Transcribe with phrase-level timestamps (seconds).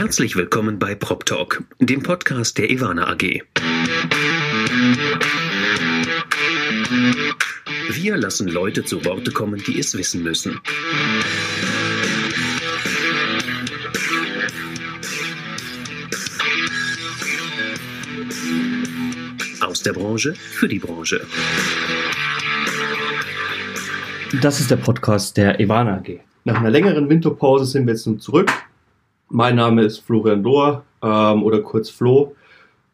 [0.00, 3.42] Herzlich willkommen bei Prop Talk, dem Podcast der Ivana AG.
[7.90, 10.58] Wir lassen Leute zu Worte kommen, die es wissen müssen.
[19.60, 21.26] Aus der Branche für die Branche.
[24.40, 26.20] Das ist der Podcast der Ivana AG.
[26.44, 28.50] Nach einer längeren Winterpause sind wir jetzt nun zurück.
[29.32, 32.34] Mein Name ist Florian Dohr ähm, oder kurz Flo.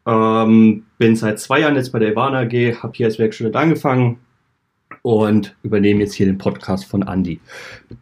[0.05, 4.19] Ähm, bin seit zwei Jahren jetzt bei der Ivana AG, habe hier als Werkstudent angefangen
[5.01, 7.41] und übernehme jetzt hier den Podcast von Andy.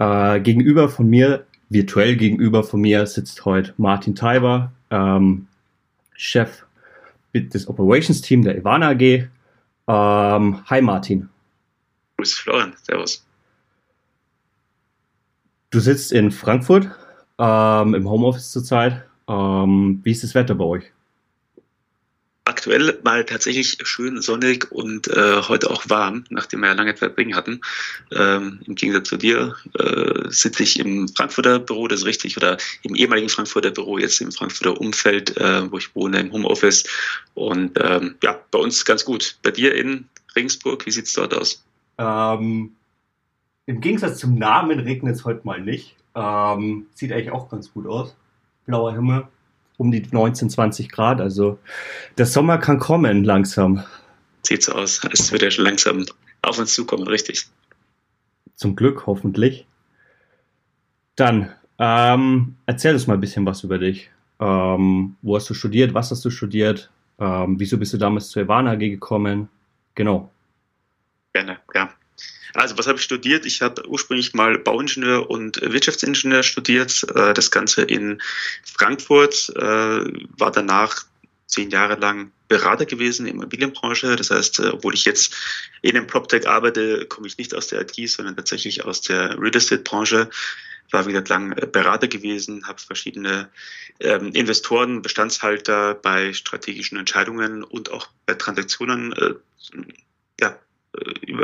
[0.00, 5.46] Äh, gegenüber von mir, virtuell gegenüber von mir, sitzt heute Martin Taiber, ähm,
[6.14, 6.66] Chef
[7.34, 9.28] des Operations Team der Ivana AG.
[9.87, 11.28] Ähm, hi Martin.
[12.16, 13.24] Grüß Florian, servus.
[15.70, 16.90] Du sitzt in Frankfurt
[17.38, 19.05] ähm, im Homeoffice zurzeit.
[19.29, 20.84] Ähm, wie ist das Wetter bei euch?
[22.47, 27.16] Aktuell mal tatsächlich schön sonnig und äh, heute auch warm, nachdem wir ja lange Zeit
[27.16, 27.63] Regen hatten.
[28.13, 32.59] Ähm, Im Gegensatz zu dir äh, sitze ich im Frankfurter Büro, das ist richtig, oder
[32.82, 36.85] im ehemaligen Frankfurter Büro, jetzt im Frankfurter Umfeld, äh, wo ich wohne, im Homeoffice.
[37.32, 39.38] Und ähm, ja, bei uns ganz gut.
[39.43, 41.65] Bei dir in Regensburg, wie sieht es dort aus?
[41.96, 42.76] Ähm,
[43.65, 45.96] im Gegensatz zum Namen regnet es heute mal nicht.
[46.15, 48.16] Ähm, sieht eigentlich auch ganz gut aus.
[48.66, 49.26] Blauer Himmel,
[49.76, 51.20] um die 19, 20 Grad.
[51.20, 51.59] Also
[52.16, 53.82] der Sommer kann kommen langsam.
[54.42, 56.04] Sieht so aus, als würde er schon langsam
[56.42, 57.46] auf uns zukommen, richtig.
[58.54, 59.66] Zum Glück, hoffentlich.
[61.16, 64.10] Dann, ähm, erzähl uns mal ein bisschen was über dich.
[64.41, 65.94] Ähm, wo hast du studiert?
[65.94, 66.91] Was hast du studiert?
[67.19, 69.48] Ähm, wieso bist du damals zur Ivana AG gekommen?
[69.94, 70.31] Genau.
[71.32, 71.91] Gerne, ja.
[72.54, 73.47] Also was habe ich studiert?
[73.47, 77.04] Ich habe ursprünglich mal Bauingenieur und Wirtschaftsingenieur studiert.
[77.15, 78.22] Äh, das Ganze in
[78.62, 81.04] Frankfurt, äh, war danach
[81.47, 84.16] zehn Jahre lang Berater gewesen in der Immobilienbranche.
[84.16, 85.34] Das heißt, äh, obwohl ich jetzt
[85.82, 89.54] in einem PropTech arbeite, komme ich nicht aus der IT, sondern tatsächlich aus der Real
[89.54, 90.31] Estate-Branche.
[90.91, 93.48] War wieder lang Berater gewesen, habe verschiedene
[93.98, 99.34] ähm, Investoren, Bestandshalter bei strategischen Entscheidungen und auch bei Transaktionen äh,
[100.41, 100.58] ja,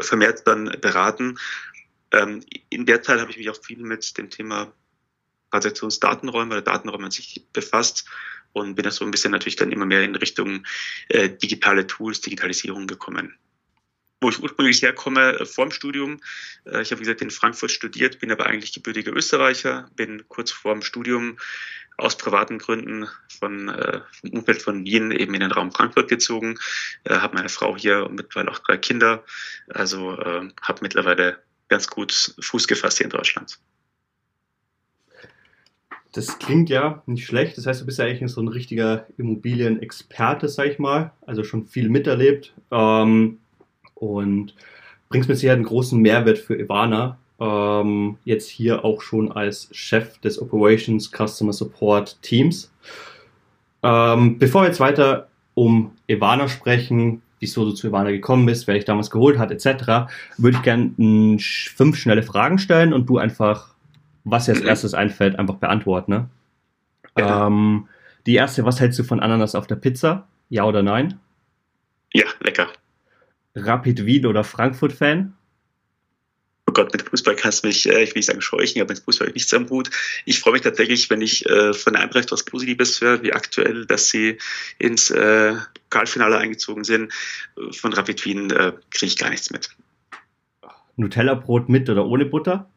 [0.00, 1.38] vermehrt dann beraten.
[2.12, 4.72] Ähm, in der Zeit habe ich mich auch viel mit dem Thema
[5.50, 8.05] Transaktionsdatenräume oder Datenräume an sich befasst
[8.53, 10.65] und bin da so ein bisschen natürlich dann immer mehr in Richtung
[11.09, 13.37] äh, digitale Tools, Digitalisierung gekommen.
[14.21, 16.21] Wo ich ursprünglich herkomme, äh, vorm Studium.
[16.65, 20.50] Äh, ich habe, wie gesagt, in Frankfurt studiert, bin aber eigentlich gebürtiger Österreicher, bin kurz
[20.50, 21.38] vorm Studium
[22.00, 23.06] aus privaten Gründen
[23.38, 26.59] von, äh, vom Umfeld von Wien eben in den Raum Frankfurt gezogen,
[27.05, 29.25] äh, habe meine Frau hier und mittlerweile auch drei Kinder,
[29.69, 31.38] also äh, habe mittlerweile
[31.69, 33.59] ganz gut Fuß gefasst hier in Deutschland.
[36.12, 37.56] Das klingt ja nicht schlecht.
[37.56, 41.12] Das heißt, du bist ja eigentlich so ein richtiger Immobilienexperte, sag ich mal.
[41.25, 43.38] Also schon viel miterlebt ähm,
[43.94, 44.56] und
[45.09, 50.18] bringst mit Sicherheit einen großen Mehrwert für Ivana, ähm, jetzt hier auch schon als Chef
[50.18, 52.70] des Operations Customer Support Teams.
[53.82, 58.74] Ähm, bevor wir jetzt weiter um Ivana sprechen, wieso du zu Ivana gekommen bist, wer
[58.74, 63.74] dich damals geholt hat, etc., würde ich gerne fünf schnelle Fragen stellen und du einfach,
[64.24, 66.12] was dir als erstes einfällt, einfach beantworten.
[66.12, 66.28] Ne?
[67.18, 67.46] Ja.
[67.46, 67.88] Ähm,
[68.26, 70.28] die erste, was hältst du von Ananas auf der Pizza?
[70.50, 71.18] Ja oder nein?
[72.12, 72.68] Ja, lecker.
[73.54, 75.32] Rapid Wien oder Frankfurt-Fan?
[76.70, 79.03] Oh Gott, mit Fußball kannst du mich, äh, ich will nicht sagen scheuchen, aber mit
[79.03, 79.91] Fußball habe ich nichts am Hut.
[80.25, 84.08] Ich freue mich tatsächlich, wenn ich äh, von Eintracht was Positives höre, wie aktuell, dass
[84.08, 84.38] sie
[84.78, 85.54] ins äh,
[85.91, 87.12] Pokalfinale eingezogen sind.
[87.72, 89.70] Von Rapid Wien äh, kriege ich gar nichts mit.
[90.97, 92.70] Nutella-Brot mit oder ohne Butter?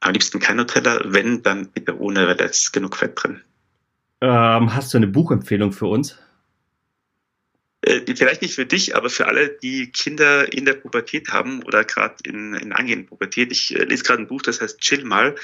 [0.00, 3.40] Am liebsten kein Nutella, wenn, dann bitte ohne, weil da ist genug Fett drin.
[4.20, 6.18] Ähm, hast du eine Buchempfehlung für uns?
[7.82, 11.84] Äh, vielleicht nicht für dich, aber für alle, die Kinder in der Pubertät haben oder
[11.84, 13.52] gerade in, in angehenden Pubertät.
[13.52, 15.36] Ich äh, lese gerade ein Buch, das heißt Chill mal,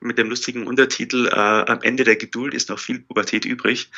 [0.00, 3.90] mit dem lustigen Untertitel äh, Am Ende der Geduld ist noch viel Pubertät übrig.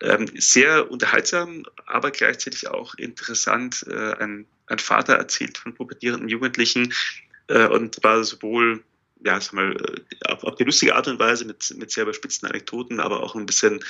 [0.00, 3.84] Ähm, sehr unterhaltsam, aber gleichzeitig auch interessant.
[3.90, 6.94] Äh, ein, ein Vater erzählt von pubertierenden Jugendlichen
[7.48, 8.84] äh, und war sowohl
[9.24, 12.48] ja, sag mal, äh, auf, auf die lustige Art und Weise mit, mit sehr überspitzten
[12.48, 13.80] Anekdoten, aber auch ein bisschen,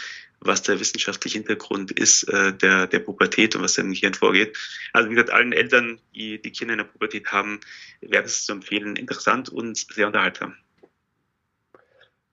[0.41, 4.57] was der wissenschaftliche Hintergrund ist äh, der, der Pubertät und was im Gehirn vorgeht.
[4.93, 7.61] Also wie gesagt, allen Eltern, die die Kinder in der Pubertät haben,
[8.01, 8.97] wäre es zu empfehlen.
[8.97, 10.55] Interessant und sehr unterhaltsam.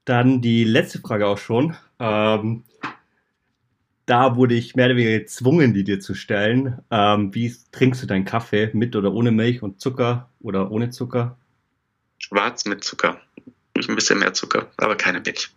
[0.06, 1.76] Dann die letzte Frage auch schon.
[2.00, 2.64] Ähm,
[4.06, 6.80] da wurde ich mehr oder weniger gezwungen, die dir zu stellen.
[6.90, 8.70] Ähm, wie trinkst du deinen Kaffee?
[8.74, 11.38] Mit oder ohne Milch und Zucker oder ohne Zucker?
[12.28, 13.22] Schwarz mit Zucker.
[13.76, 15.50] Ein bisschen mehr Zucker, aber keine Milch.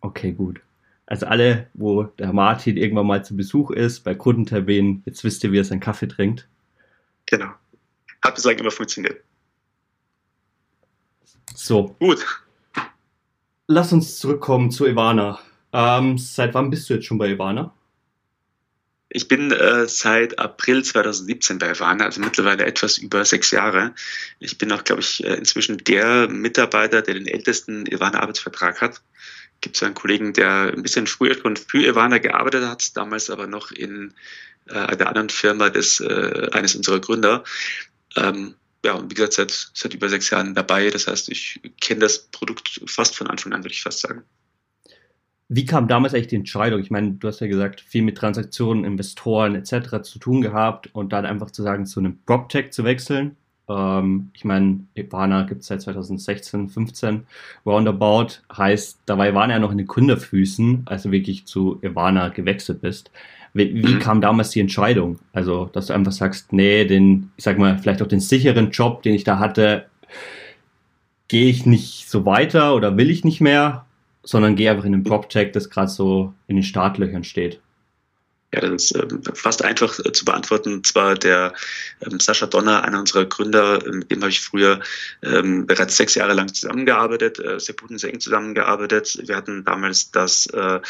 [0.00, 0.60] Okay, gut.
[1.04, 5.52] Also alle, wo der Martin irgendwann mal zu Besuch ist, bei Kundenterminen, jetzt wisst ihr,
[5.52, 6.48] wie er seinen Kaffee trinkt.
[7.26, 7.50] Genau.
[8.22, 9.22] Hat bislang immer funktioniert.
[11.54, 11.94] So.
[12.00, 12.24] Gut.
[13.66, 15.38] Lass uns zurückkommen zu Ivana.
[15.72, 17.74] Ähm, seit wann bist du jetzt schon bei Ivana?
[19.08, 23.94] Ich bin äh, seit April 2017 bei Ivana, also mittlerweile etwas über sechs Jahre.
[24.40, 29.00] Ich bin auch, glaube ich, äh, inzwischen der Mitarbeiter, der den ältesten Ivana-Arbeitsvertrag hat.
[29.60, 33.46] Gibt es einen Kollegen, der ein bisschen früher schon für Ivana gearbeitet hat, damals aber
[33.46, 34.12] noch in
[34.68, 37.44] äh, einer anderen Firma des, äh, eines unserer Gründer.
[38.16, 40.90] Ähm, ja, und wie gesagt, seit, seit über sechs Jahren dabei.
[40.90, 44.24] Das heißt, ich kenne das Produkt fast von Anfang an, würde ich fast sagen.
[45.48, 46.80] Wie kam damals eigentlich die Entscheidung?
[46.80, 50.02] Ich meine, du hast ja gesagt, viel mit Transaktionen, Investoren etc.
[50.02, 53.36] zu tun gehabt und dann einfach zu sagen, zu einem PropTech zu wechseln.
[53.68, 57.26] Ähm, ich meine, Ivana gibt es seit 2016, 15
[57.64, 58.40] roundabout.
[58.56, 63.10] Heißt, dabei waren ja noch in den Gründerfüßen, als du wirklich zu Ivana gewechselt bist.
[63.54, 63.98] Wie, wie mhm.
[64.00, 65.18] kam damals die Entscheidung?
[65.32, 69.02] Also, dass du einfach sagst, nee, den, ich sag mal, vielleicht auch den sicheren Job,
[69.02, 69.86] den ich da hatte,
[71.28, 73.85] gehe ich nicht so weiter oder will ich nicht mehr,
[74.26, 77.60] sondern gehe einfach in den PropTech, das gerade so in den Startlöchern steht.
[78.54, 80.82] Ja, das ist ähm, fast einfach äh, zu beantworten.
[80.84, 81.52] Zwar der
[82.04, 84.80] ähm, Sascha Donner, einer unserer Gründer, äh, mit dem habe ich früher
[85.22, 89.18] ähm, bereits sechs Jahre lang zusammengearbeitet, äh, sehr gut und sehr eng zusammengearbeitet.
[89.26, 90.80] Wir hatten damals das äh,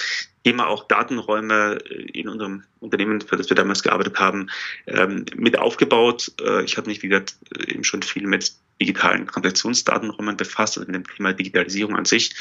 [0.47, 4.49] Thema auch Datenräume äh, in unserem Unternehmen, für das wir damals gearbeitet haben,
[4.87, 6.31] ähm, mit aufgebaut.
[6.41, 7.35] Äh, ich habe mich, wie gesagt,
[7.67, 12.37] eben schon viel mit digitalen Transaktionsdatenräumen befasst, also mit dem Thema Digitalisierung an sich.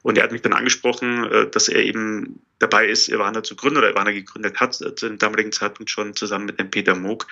[0.00, 3.76] Und er hat mich dann angesprochen, äh, dass er eben dabei ist, Ivana zu gründen
[3.76, 7.26] oder Ivana gegründet hat, äh, zu dem damaligen Zeitpunkt schon zusammen mit dem Peter Moog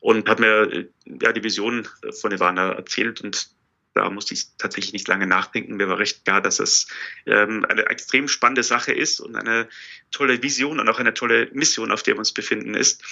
[0.00, 0.88] und hat mir äh,
[1.22, 1.86] ja, die Vision
[2.20, 3.48] von Ivana erzählt und
[3.96, 5.76] da musste ich tatsächlich nicht lange nachdenken.
[5.76, 6.86] Mir war recht klar, dass es
[7.24, 9.68] ähm, eine extrem spannende Sache ist und eine
[10.10, 13.02] tolle Vision und auch eine tolle Mission, auf der wir uns befinden ist.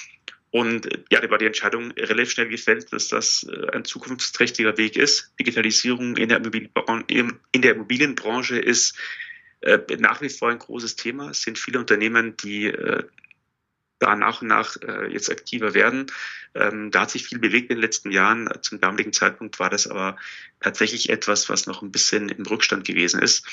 [0.50, 4.96] Und ja, da war die Entscheidung relativ schnell gefällt, dass das äh, ein zukunftsträchtiger Weg
[4.96, 5.32] ist.
[5.40, 6.42] Digitalisierung in der,
[7.08, 8.94] in der Immobilienbranche ist
[9.62, 11.30] äh, nach wie vor ein großes Thema.
[11.30, 13.02] Es sind viele Unternehmen, die äh,
[13.98, 14.76] da nach und nach
[15.08, 16.06] jetzt aktiver werden.
[16.54, 18.48] Ähm, da hat sich viel bewegt in den letzten Jahren.
[18.60, 20.16] Zum damaligen Zeitpunkt war das aber
[20.60, 23.46] tatsächlich etwas, was noch ein bisschen im Rückstand gewesen ist.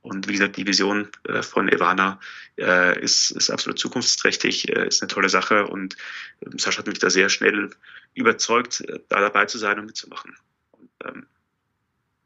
[0.00, 2.20] Und wie gesagt, die Vision äh, von Ivana
[2.56, 5.96] äh, ist, ist absolut zukunftsträchtig, äh, ist eine tolle Sache und
[6.44, 7.70] ähm, Sascha hat mich da sehr schnell
[8.14, 10.36] überzeugt, da dabei zu sein und mitzumachen.
[10.70, 11.26] Und, ähm,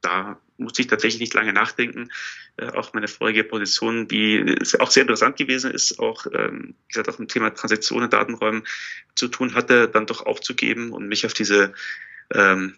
[0.01, 2.11] da musste ich tatsächlich nicht lange nachdenken.
[2.57, 7.09] Äh, auch meine vorige Position, die auch sehr interessant gewesen ist, auch, ähm, wie gesagt,
[7.09, 8.65] auch im Thema Transaktionen, Datenräumen
[9.15, 11.73] zu tun hatte, dann doch aufzugeben und mich auf diese,
[12.33, 12.77] ähm,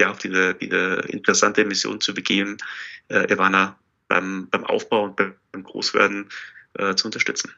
[0.00, 2.56] ja, auf diese, diese interessante Mission zu begeben,
[3.08, 3.78] äh, Ivana
[4.08, 6.28] beim, beim Aufbau und beim Großwerden
[6.74, 7.52] äh, zu unterstützen.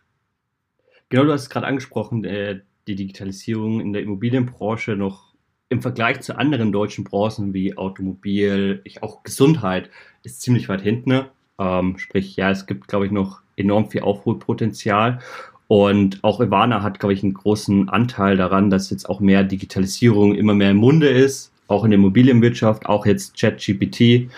[1.09, 5.26] Genau, du hast es gerade angesprochen, äh, die Digitalisierung in der Immobilienbranche noch
[5.69, 9.91] im Vergleich zu anderen deutschen Branchen wie Automobil, auch Gesundheit,
[10.23, 11.11] ist ziemlich weit hinten.
[11.11, 11.27] Ne?
[11.59, 15.21] Ähm, sprich, ja, es gibt, glaube ich, noch enorm viel Aufholpotenzial.
[15.69, 20.35] Und auch Ivana hat, glaube ich, einen großen Anteil daran, dass jetzt auch mehr Digitalisierung
[20.35, 24.31] immer mehr im Munde ist, auch in der Immobilienwirtschaft, auch jetzt ChatGPT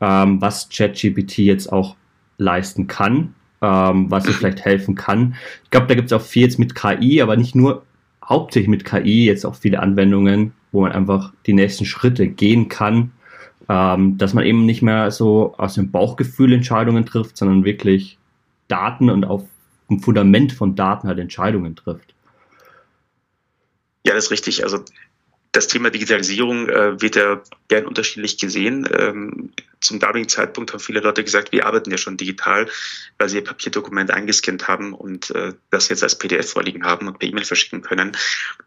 [0.00, 1.96] ähm, was ChatGPT jetzt auch
[2.38, 5.36] leisten kann, ähm, was es vielleicht helfen kann.
[5.64, 7.82] Ich glaube, da gibt es auch viel jetzt mit KI, aber nicht nur
[8.24, 13.12] hauptsächlich mit KI, jetzt auch viele Anwendungen, wo man einfach die nächsten Schritte gehen kann,
[13.68, 18.18] ähm, dass man eben nicht mehr so aus dem Bauchgefühl Entscheidungen trifft, sondern wirklich
[18.68, 19.44] Daten und auf
[19.88, 22.14] dem Fundament von Daten halt Entscheidungen trifft.
[24.06, 24.62] Ja, das ist richtig.
[24.62, 24.80] Also
[25.56, 28.86] das Thema Digitalisierung äh, wird ja gern unterschiedlich gesehen.
[28.92, 32.68] Ähm, zum damaligen Zeitpunkt haben viele Leute gesagt, wir arbeiten ja schon digital,
[33.16, 37.18] weil sie ihr Papierdokument eingescannt haben und äh, das jetzt als PDF vorliegen haben und
[37.18, 38.12] per E-Mail verschicken können.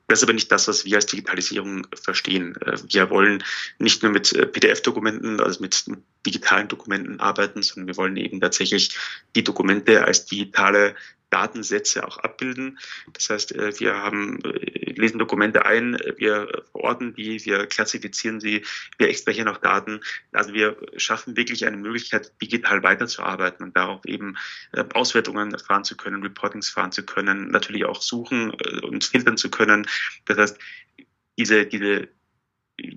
[0.08, 2.56] Das ist aber nicht das, was wir als Digitalisierung verstehen.
[2.62, 3.44] Äh, wir wollen
[3.78, 5.86] nicht nur mit äh, PDF-Dokumenten, also mit
[6.26, 8.98] digitalen Dokumenten arbeiten, sondern wir wollen eben tatsächlich
[9.36, 10.96] die Dokumente als digitale
[11.30, 12.80] Datensätze auch abbilden.
[13.14, 18.66] Das heißt, äh, wir haben, äh, lesen Dokumente ein, wir verorten die, wir klassifizieren sie,
[18.98, 20.02] wir extrahieren auch Daten.
[20.32, 24.38] Also wir schaffen wirklich eine Möglichkeit, digital weiterzuarbeiten und darauf eben
[24.74, 28.52] äh, Auswertungen fahren zu können, Reportings fahren zu können, natürlich auch suchen
[28.84, 29.88] und filtern zu können.
[30.26, 30.58] Das heißt,
[31.38, 32.10] diese, diese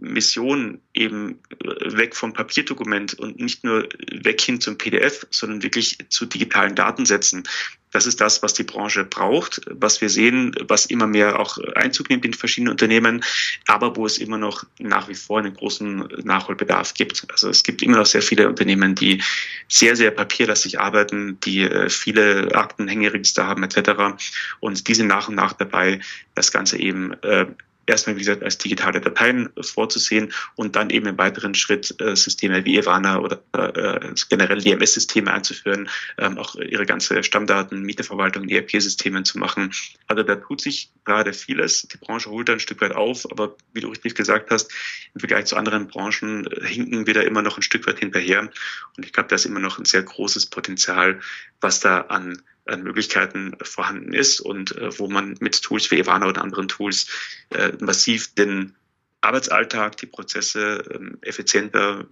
[0.00, 6.26] Mission eben weg vom Papierdokument und nicht nur weg hin zum PDF, sondern wirklich zu
[6.26, 7.44] digitalen Datensätzen
[7.92, 12.10] Das ist das, was die Branche braucht, was wir sehen, was immer mehr auch Einzug
[12.10, 13.22] nimmt in verschiedene Unternehmen,
[13.66, 17.26] aber wo es immer noch nach wie vor einen großen Nachholbedarf gibt.
[17.30, 19.22] Also es gibt immer noch sehr viele Unternehmen, die
[19.68, 24.16] sehr, sehr papierlastig arbeiten, die äh, viele Akten, Hängeregister haben etc.
[24.60, 26.00] Und die sind nach und nach dabei,
[26.34, 27.46] das Ganze eben äh,
[27.86, 32.64] erstmal, wie gesagt, als digitale Dateien vorzusehen und dann eben im weiteren Schritt äh, Systeme
[32.64, 39.38] wie Ivana oder äh, generell DMS-Systeme einzuführen, ähm, auch ihre ganze Stammdaten, Mieterverwaltung, ERP-Systemen zu
[39.38, 39.72] machen.
[40.06, 41.82] Also da tut sich gerade vieles.
[41.82, 44.72] Die Branche holt da ein Stück weit auf, aber wie du richtig gesagt hast,
[45.14, 48.50] im Vergleich zu anderen Branchen äh, hinken wir da immer noch ein Stück weit hinterher.
[48.96, 51.20] Und ich glaube, da ist immer noch ein sehr großes Potenzial,
[51.60, 56.28] was da an an Möglichkeiten vorhanden ist und äh, wo man mit Tools wie Ivana
[56.28, 57.08] oder anderen Tools
[57.50, 58.74] äh, massiv den
[59.20, 62.06] Arbeitsalltag, die Prozesse ähm, effizienter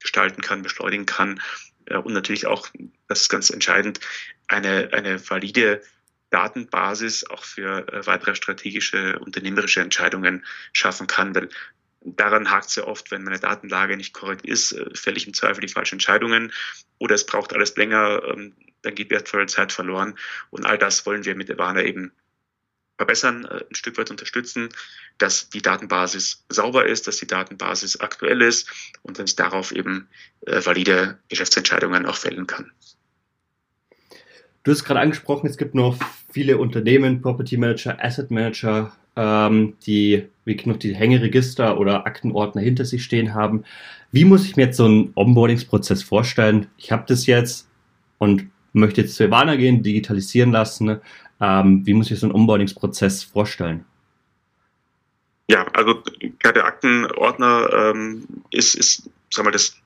[0.00, 1.40] gestalten kann, beschleunigen kann
[1.86, 2.68] äh, und natürlich auch,
[3.08, 4.00] das ist ganz entscheidend,
[4.48, 5.82] eine, eine valide
[6.30, 11.48] Datenbasis auch für äh, weitere strategische unternehmerische Entscheidungen schaffen kann, weil
[12.04, 15.34] daran hakt es ja oft, wenn meine Datenlage nicht korrekt ist, äh, fälle ich im
[15.34, 16.52] Zweifel die falschen Entscheidungen
[16.98, 20.16] oder es braucht alles länger, ähm, dann geht wertvolle Zeit verloren.
[20.50, 22.12] Und all das wollen wir mit Ivana eben
[22.96, 24.68] verbessern, äh, ein Stück weit unterstützen,
[25.18, 28.70] dass die Datenbasis sauber ist, dass die Datenbasis aktuell ist
[29.02, 30.08] und dass ich darauf eben
[30.46, 32.70] äh, valide Geschäftsentscheidungen auch fällen kann.
[34.62, 35.98] Du hast gerade angesprochen, es gibt noch
[36.32, 42.84] viele Unternehmen, Property Manager, Asset Manager, ähm, die wirklich noch die Hängeregister oder Aktenordner hinter
[42.84, 43.64] sich stehen haben.
[44.12, 46.66] Wie muss ich mir jetzt so einen Onboardingsprozess vorstellen?
[46.76, 47.68] Ich habe das jetzt
[48.18, 51.00] und möchte jetzt zu Ivana gehen, digitalisieren lassen.
[51.40, 53.84] Ähm, wie muss ich so einen Onboardingsprozess vorstellen?
[55.48, 56.02] Ja, also
[56.38, 59.76] gerade Aktenordner ähm, ist, ist, sag mal, das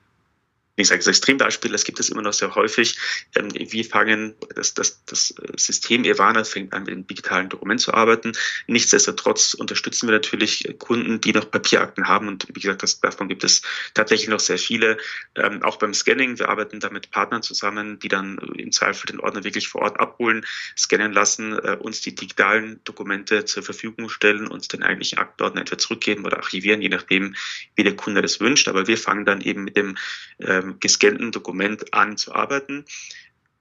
[0.79, 2.97] ich sage das Extrembeispiel, das gibt es immer noch sehr häufig.
[3.35, 7.93] Ähm, wir fangen, das, das, das System Evana fängt an, mit dem digitalen Dokument zu
[7.93, 8.33] arbeiten.
[8.67, 12.27] Nichtsdestotrotz unterstützen wir natürlich Kunden, die noch Papierakten haben.
[12.27, 13.61] Und wie gesagt, das, davon gibt es
[13.93, 14.97] tatsächlich noch sehr viele.
[15.35, 19.19] Ähm, auch beim Scanning, wir arbeiten da mit Partnern zusammen, die dann im Zweifel den
[19.19, 20.45] Ordner wirklich vor Ort abholen,
[20.77, 25.79] scannen lassen, äh, uns die digitalen Dokumente zur Verfügung stellen, uns den eigentlichen Aktenordner entweder
[25.79, 27.35] zurückgeben oder archivieren, je nachdem,
[27.75, 28.67] wie der Kunde das wünscht.
[28.67, 29.97] Aber wir fangen dann eben mit dem
[30.39, 32.85] ähm, gescannten Dokument an zu arbeiten.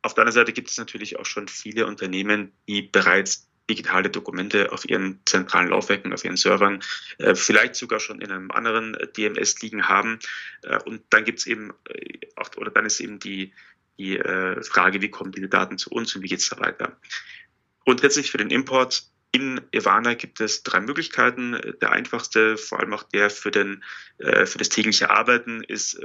[0.03, 4.73] Auf der anderen Seite gibt es natürlich auch schon viele Unternehmen, die bereits digitale Dokumente
[4.73, 6.83] auf ihren zentralen Laufwerken, auf ihren Servern,
[7.19, 10.19] äh, vielleicht sogar schon in einem anderen DMS liegen haben.
[10.63, 13.53] Äh, und dann gibt es eben äh, auch, oder dann ist eben die,
[13.99, 14.17] die
[14.63, 16.97] Frage, wie kommen diese Daten zu uns und wie geht es da weiter.
[17.85, 21.61] Grundsätzlich für den Import in Ivana gibt es drei Möglichkeiten.
[21.81, 23.83] Der einfachste, vor allem auch der für, den,
[24.19, 26.01] für das tägliche Arbeiten, ist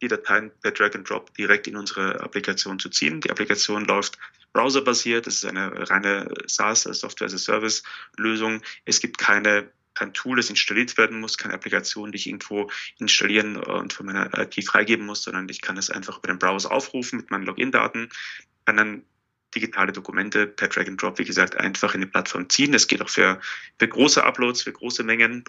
[0.00, 3.20] die Dateien per Drag and Drop direkt in unsere Applikation zu ziehen.
[3.20, 4.18] Die Applikation läuft
[4.52, 7.82] browserbasiert, das ist eine reine SaaS, Software as a Service
[8.16, 8.62] Lösung.
[8.84, 13.56] Es gibt keine kein Tool, das installiert werden muss, keine Applikation, die ich irgendwo installieren
[13.56, 17.16] und von meiner IT freigeben muss, sondern ich kann es einfach über den Browser aufrufen
[17.18, 18.08] mit meinen Login-Daten,
[18.64, 19.02] kann dann
[19.56, 22.70] digitale Dokumente per Drag and Drop, wie gesagt, einfach in die Plattform ziehen.
[22.70, 23.40] Das geht auch für,
[23.78, 25.42] für große Uploads, für große Mengen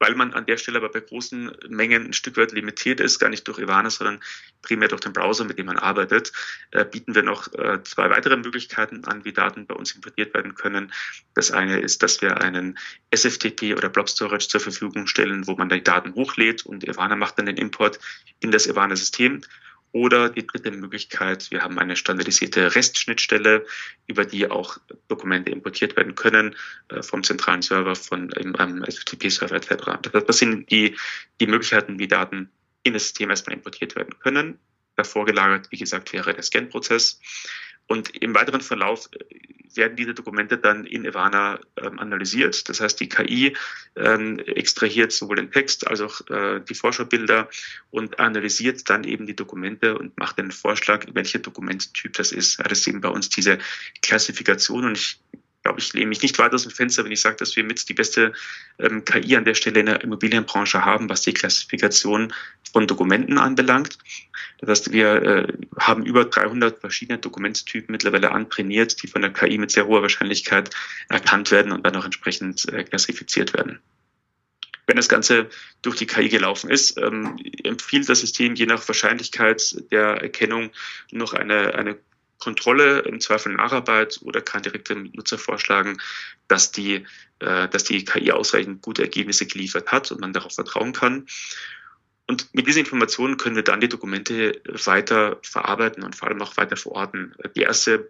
[0.00, 3.28] weil man an der Stelle aber bei großen Mengen ein Stück weit limitiert ist, gar
[3.28, 4.20] nicht durch Ivana, sondern
[4.62, 6.32] primär durch den Browser, mit dem man arbeitet,
[6.72, 10.54] äh, bieten wir noch äh, zwei weitere Möglichkeiten an, wie Daten bei uns importiert werden
[10.54, 10.92] können.
[11.34, 12.78] Das eine ist, dass wir einen
[13.10, 17.38] SFTP oder Blob Storage zur Verfügung stellen, wo man die Daten hochlädt und Ivana macht
[17.38, 18.00] dann den Import
[18.40, 19.42] in das Ivana-System.
[19.92, 23.66] Oder die dritte Möglichkeit, wir haben eine standardisierte REST-Schnittstelle,
[24.06, 24.78] über die auch
[25.08, 26.54] Dokumente importiert werden können
[26.88, 30.08] äh, vom zentralen Server, von einem FTP-Server etc.
[30.26, 30.96] Das sind die,
[31.40, 32.50] die Möglichkeiten, wie Daten
[32.82, 34.58] in das System erstmal importiert werden können.
[35.00, 37.20] Davor gelagert, wie gesagt, wäre der Scan-Prozess.
[37.86, 39.24] Und im weiteren Verlauf äh,
[39.76, 42.68] werden diese Dokumente dann in Ivana ähm, analysiert.
[42.68, 43.56] Das heißt, die KI
[43.96, 47.48] ähm, extrahiert sowohl den Text als auch äh, die Vorschaubilder
[47.90, 52.58] und analysiert dann eben die Dokumente und macht einen Vorschlag, welcher Dokumenttyp das ist.
[52.58, 53.58] Ja, das ist eben bei uns diese
[54.02, 55.18] Klassifikation und ich
[55.62, 57.86] glaube, ich lehne mich nicht weit aus dem Fenster, wenn ich sage, dass wir mit
[57.88, 58.32] die beste
[58.78, 62.32] ähm, KI an der Stelle in der Immobilienbranche haben, was die Klassifikation
[62.72, 63.98] von Dokumenten anbelangt.
[64.60, 69.58] Das heißt, wir äh, haben über 300 verschiedene Dokumenttypen mittlerweile antrainiert, die von der KI
[69.58, 70.70] mit sehr hoher Wahrscheinlichkeit
[71.08, 73.80] erkannt werden und dann auch entsprechend äh, klassifiziert werden.
[74.86, 75.48] Wenn das Ganze
[75.82, 80.72] durch die KI gelaufen ist, ähm, empfiehlt das System je nach Wahrscheinlichkeit der Erkennung
[81.10, 81.96] noch eine, eine
[82.40, 85.98] Kontrolle, im Zweifel Nacharbeit oder kann direkt dem Nutzer vorschlagen,
[86.48, 87.06] dass die,
[87.38, 91.26] äh, dass die KI ausreichend gute Ergebnisse geliefert hat und man darauf vertrauen kann.
[92.30, 96.56] Und mit diesen Informationen können wir dann die Dokumente weiter verarbeiten und vor allem auch
[96.56, 97.34] weiter verorten.
[97.56, 98.08] Die erste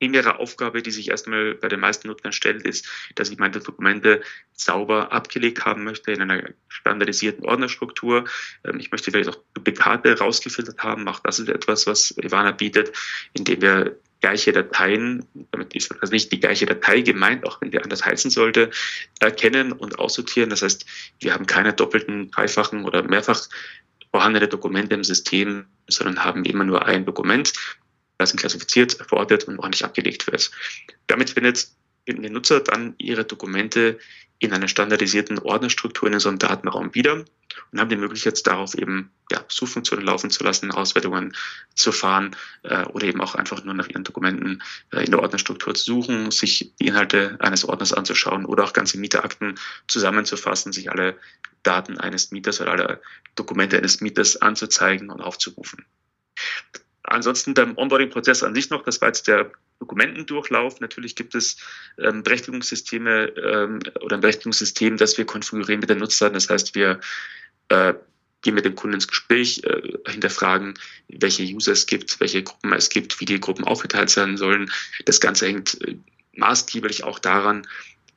[0.00, 4.22] primäre Aufgabe, die sich erstmal bei den meisten Nutzern stellt, ist, dass ich meine Dokumente
[4.54, 8.24] sauber abgelegt haben möchte in einer standardisierten Ordnerstruktur.
[8.64, 11.06] Ähm, ich möchte vielleicht auch Duplikate rausgefiltert haben.
[11.06, 12.96] Auch das ist etwas, was Ivana bietet,
[13.34, 17.78] indem wir gleiche Dateien, damit ist also nicht die gleiche Datei gemeint, auch wenn die
[17.78, 18.70] anders heißen sollte,
[19.20, 20.48] erkennen und aussortieren.
[20.48, 20.86] Das heißt,
[21.20, 23.48] wir haben keine doppelten, dreifachen oder mehrfach
[24.10, 27.52] vorhandene Dokumente im System, sondern haben immer nur ein Dokument,
[28.18, 30.50] das klassifiziert, verortet und ordentlich abgelegt wird.
[31.08, 31.68] Damit findet
[32.04, 33.98] finden die Nutzer dann ihre Dokumente
[34.38, 37.24] in einer standardisierten Ordnerstruktur in einem Datenraum wieder
[37.70, 41.36] und haben die Möglichkeit, darauf eben ja, Suchfunktionen laufen zu lassen, Auswertungen
[41.76, 45.74] zu fahren äh, oder eben auch einfach nur nach ihren Dokumenten äh, in der Ordnerstruktur
[45.74, 49.54] zu suchen, sich die Inhalte eines Ordners anzuschauen oder auch ganze Mieterakten
[49.86, 51.16] zusammenzufassen, sich alle
[51.62, 53.02] Daten eines Mieters oder alle
[53.36, 55.84] Dokumente eines Mieters anzuzeigen und aufzurufen.
[57.04, 60.80] Ansonsten beim Onboarding-Prozess an sich noch, das war jetzt der Dokumentendurchlauf.
[60.80, 61.56] Natürlich gibt es
[61.98, 66.32] ähm, Berechtigungssysteme ähm, oder ein Berechtigungssystem, das wir konfigurieren mit den Nutzern.
[66.32, 67.00] Das heißt, wir
[67.68, 67.94] äh,
[68.42, 70.74] gehen mit dem Kunden ins Gespräch, äh, hinterfragen,
[71.08, 74.70] welche User es gibt, welche Gruppen es gibt, wie die Gruppen aufgeteilt sein sollen.
[75.04, 75.96] Das Ganze hängt äh,
[76.34, 77.66] maßgeblich auch daran,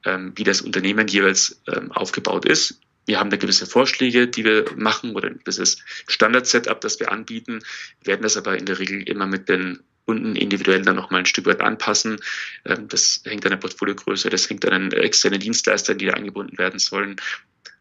[0.03, 4.65] ähm, wie das Unternehmen jeweils ähm, aufgebaut ist wir haben da gewisse Vorschläge, die wir
[4.75, 7.59] machen oder ein gewisses Standard-Setup, das wir anbieten,
[8.03, 11.45] werden das aber in der Regel immer mit den Kunden individuell dann nochmal ein Stück
[11.45, 12.19] weit anpassen.
[12.65, 16.57] Ähm, das hängt an der Portfoliogröße, das hängt an den externen Dienstleistern, die da eingebunden
[16.57, 17.15] werden sollen.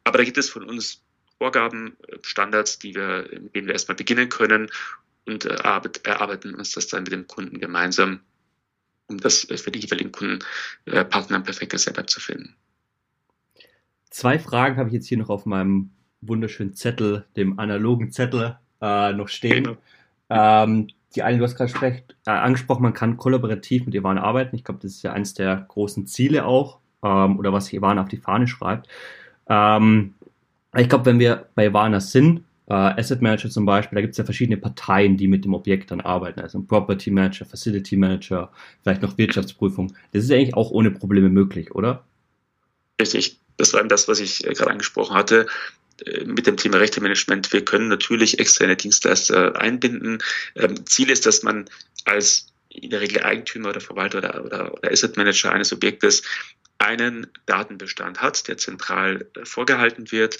[0.05, 1.03] Aber da gibt es von uns
[1.39, 4.71] Vorgaben, äh, Standards, die wir, mit denen wir erstmal beginnen können
[5.27, 8.21] und erarbeiten uns das dann mit dem Kunden gemeinsam,
[9.07, 12.57] um das für die jeweiligen Kundenpartner ein perfektes Setup zu finden.
[14.15, 15.91] Zwei Fragen habe ich jetzt hier noch auf meinem
[16.21, 19.65] wunderschönen Zettel, dem analogen Zettel, äh, noch stehen.
[19.65, 19.77] Genau.
[20.31, 21.73] Ähm, die eine, du hast gerade
[22.25, 24.55] äh, angesprochen, man kann kollaborativ mit Ivan arbeiten.
[24.55, 28.07] Ich glaube, das ist ja eines der großen Ziele auch, ähm, oder was Ivan auf
[28.07, 28.87] die Fahne schreibt.
[29.49, 30.15] Ähm,
[30.77, 34.19] ich glaube, wenn wir bei Ivana sind, äh, Asset Manager zum Beispiel, da gibt es
[34.19, 36.39] ja verschiedene Parteien, die mit dem Objekt dann arbeiten.
[36.39, 38.53] Also ein Property Manager, Facility Manager,
[38.85, 39.93] vielleicht noch Wirtschaftsprüfung.
[40.13, 42.05] Das ist eigentlich auch ohne Probleme möglich, oder?
[43.01, 43.41] Richtig.
[43.57, 45.47] Das war eben das, was ich äh, gerade angesprochen hatte
[46.05, 47.53] äh, mit dem Thema Rechtemanagement.
[47.53, 50.23] Wir können natürlich externe Dienstleister einbinden.
[50.55, 51.69] Ähm, Ziel ist, dass man
[52.05, 56.23] als in der Regel Eigentümer oder Verwalter oder, oder, oder Asset Manager eines Objektes
[56.79, 60.39] einen Datenbestand hat, der zentral äh, vorgehalten wird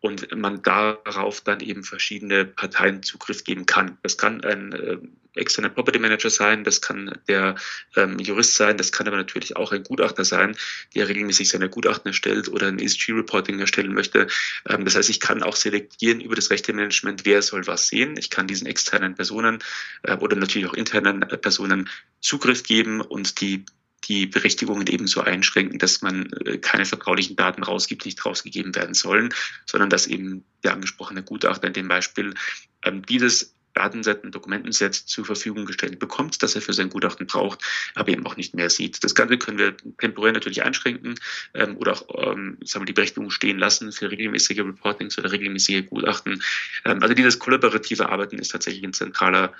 [0.00, 3.98] und man darauf dann eben verschiedene Parteien Zugriff geben kann.
[4.02, 4.98] Das kann ein äh,
[5.36, 7.56] externer Property Manager sein, das kann der
[7.94, 10.56] ähm, Jurist sein, das kann aber natürlich auch ein Gutachter sein,
[10.94, 14.26] der regelmäßig seine Gutachten erstellt oder ein ESG-Reporting erstellen möchte.
[14.68, 18.16] Ähm, das heißt, ich kann auch selektieren über das Rechtemanagement, wer soll was sehen.
[18.16, 19.62] Ich kann diesen externen Personen
[20.02, 21.88] äh, oder natürlich auch internen äh, Personen
[22.20, 23.64] Zugriff geben und die
[24.08, 29.34] die Berechtigungen ebenso einschränken, dass man äh, keine vertraulichen Daten rausgibt, nicht rausgegeben werden sollen,
[29.66, 32.34] sondern dass eben der angesprochene Gutachter in dem Beispiel
[32.82, 37.62] ähm, dieses Datenset, ein Dokumentenset zur Verfügung gestellt bekommt, das er für sein Gutachten braucht,
[37.94, 39.04] aber eben auch nicht mehr sieht.
[39.04, 41.16] Das Ganze können wir temporär natürlich einschränken
[41.52, 45.86] ähm, oder auch ähm, sagen wir, die Berechtigung stehen lassen für regelmäßige Reportings oder regelmäßige
[45.86, 46.42] Gutachten.
[46.86, 49.52] Ähm, also dieses kollaborative Arbeiten ist tatsächlich ein zentraler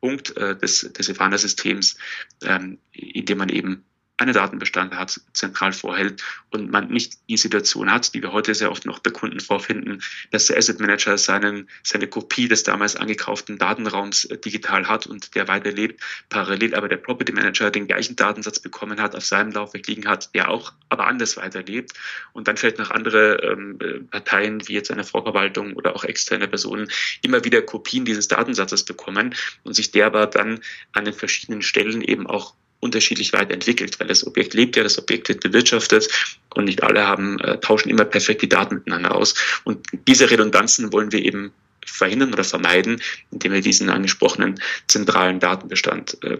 [0.00, 1.96] Punkt äh, des, des Ivana-Systems,
[2.42, 3.84] ähm, in dem man eben
[4.16, 8.70] eine Datenbestand hat, zentral vorhält und man nicht die Situation hat, die wir heute sehr
[8.70, 13.58] oft noch bei Kunden vorfinden, dass der Asset Manager seinen, seine Kopie des damals angekauften
[13.58, 18.60] Datenraums äh, digital hat und der weiterlebt, parallel aber der Property Manager den gleichen Datensatz
[18.60, 21.92] bekommen hat, auf seinem Laufwerk liegen hat, der auch aber anders weiterlebt.
[22.32, 26.88] Und dann vielleicht noch andere ähm, Parteien wie jetzt eine Vorverwaltung oder auch externe Personen
[27.22, 30.60] immer wieder Kopien dieses Datensatzes bekommen und sich der aber dann
[30.92, 35.28] an den verschiedenen Stellen eben auch unterschiedlich weiterentwickelt, weil das Objekt lebt ja, das Objekt
[35.28, 36.08] wird bewirtschaftet
[36.54, 39.34] und nicht alle haben, äh, tauschen immer perfekt die Daten miteinander aus.
[39.64, 41.52] Und diese Redundanzen wollen wir eben
[41.86, 46.38] verhindern oder vermeiden, indem wir diesen angesprochenen zentralen Datenbestand äh,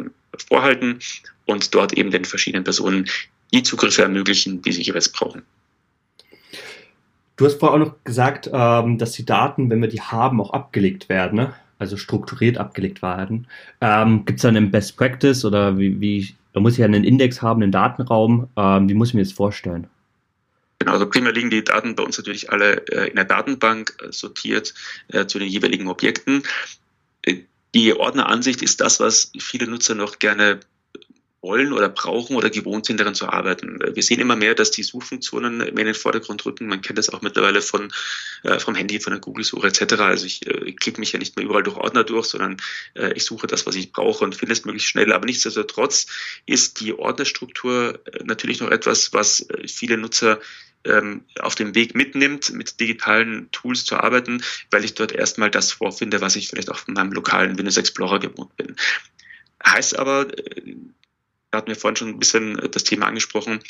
[0.48, 1.00] vorhalten
[1.46, 3.08] und dort eben den verschiedenen Personen
[3.52, 5.42] die Zugriffe ermöglichen, die sie jeweils brauchen.
[7.36, 10.52] Du hast vorher auch noch gesagt, ähm, dass die Daten, wenn wir die haben, auch
[10.52, 11.36] abgelegt werden.
[11.36, 11.54] Ne?
[11.78, 13.46] Also strukturiert abgelegt werden.
[13.80, 17.04] Ähm, Gibt es da einen Best Practice oder wie, wie da muss ich ja einen
[17.04, 18.48] Index haben, einen Datenraum?
[18.56, 19.88] Ähm, wie muss ich mir das vorstellen?
[20.78, 24.12] Genau, also primär liegen die Daten bei uns natürlich alle äh, in der Datenbank äh,
[24.12, 24.74] sortiert
[25.08, 26.42] äh, zu den jeweiligen Objekten.
[27.22, 27.38] Äh,
[27.74, 30.60] die Ordneransicht ist das, was viele Nutzer noch gerne
[31.44, 33.78] wollen oder brauchen oder gewohnt sind, daran zu arbeiten.
[33.92, 36.66] Wir sehen immer mehr, dass die Suchfunktionen mehr in den Vordergrund rücken.
[36.66, 37.92] Man kennt das auch mittlerweile von,
[38.42, 39.94] äh, vom Handy, von der Google-Suche etc.
[40.00, 42.56] Also ich, äh, klicke mich ja nicht mehr überall durch Ordner durch, sondern
[42.94, 45.12] äh, ich suche das, was ich brauche und finde es möglichst schnell.
[45.12, 46.06] Aber nichtsdestotrotz
[46.46, 50.40] ist die Ordnerstruktur äh, natürlich noch etwas, was äh, viele Nutzer
[50.84, 55.72] ähm, auf dem Weg mitnimmt, mit digitalen Tools zu arbeiten, weil ich dort erstmal das
[55.72, 58.76] vorfinde, was ich vielleicht auch von meinem lokalen Windows Explorer gewohnt bin.
[59.64, 60.74] Heißt aber, äh,
[61.54, 63.60] da hatten wir vorhin schon ein bisschen das Thema angesprochen,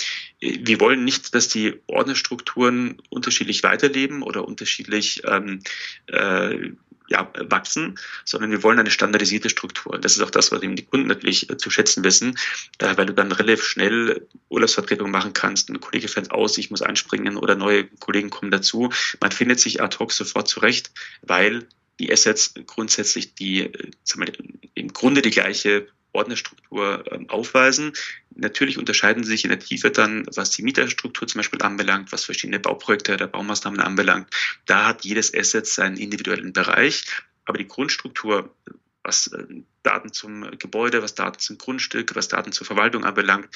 [0.41, 5.61] wir wollen nicht, dass die Ordnerstrukturen unterschiedlich weiterleben oder unterschiedlich ähm,
[6.07, 6.71] äh,
[7.09, 9.99] ja, wachsen, sondern wir wollen eine standardisierte Struktur.
[9.99, 12.39] Das ist auch das, was eben die Kunden natürlich äh, zu schätzen wissen,
[12.79, 15.69] äh, weil du dann relativ schnell Urlaubsvertretung machen kannst.
[15.69, 18.91] Ein Kollege fällt aus, ich muss einspringen oder neue Kollegen kommen dazu.
[19.21, 21.69] Man findet sich ad hoc sofort zurecht, weil
[22.01, 24.33] die Assets grundsätzlich die, äh, sagen wir,
[24.73, 27.93] im Grunde die gleiche Ordnerstruktur ähm, aufweisen.
[28.35, 32.61] Natürlich unterscheiden sich in der Tiefe dann, was die Mieterstruktur zum Beispiel anbelangt, was verschiedene
[32.61, 34.29] Bauprojekte oder Baumaßnahmen anbelangt.
[34.67, 37.05] Da hat jedes Asset seinen individuellen Bereich.
[37.45, 38.55] Aber die Grundstruktur,
[39.03, 39.45] was äh,
[39.83, 43.49] Daten zum Gebäude, was Daten zum Grundstück, was Daten zur Verwaltung anbelangt,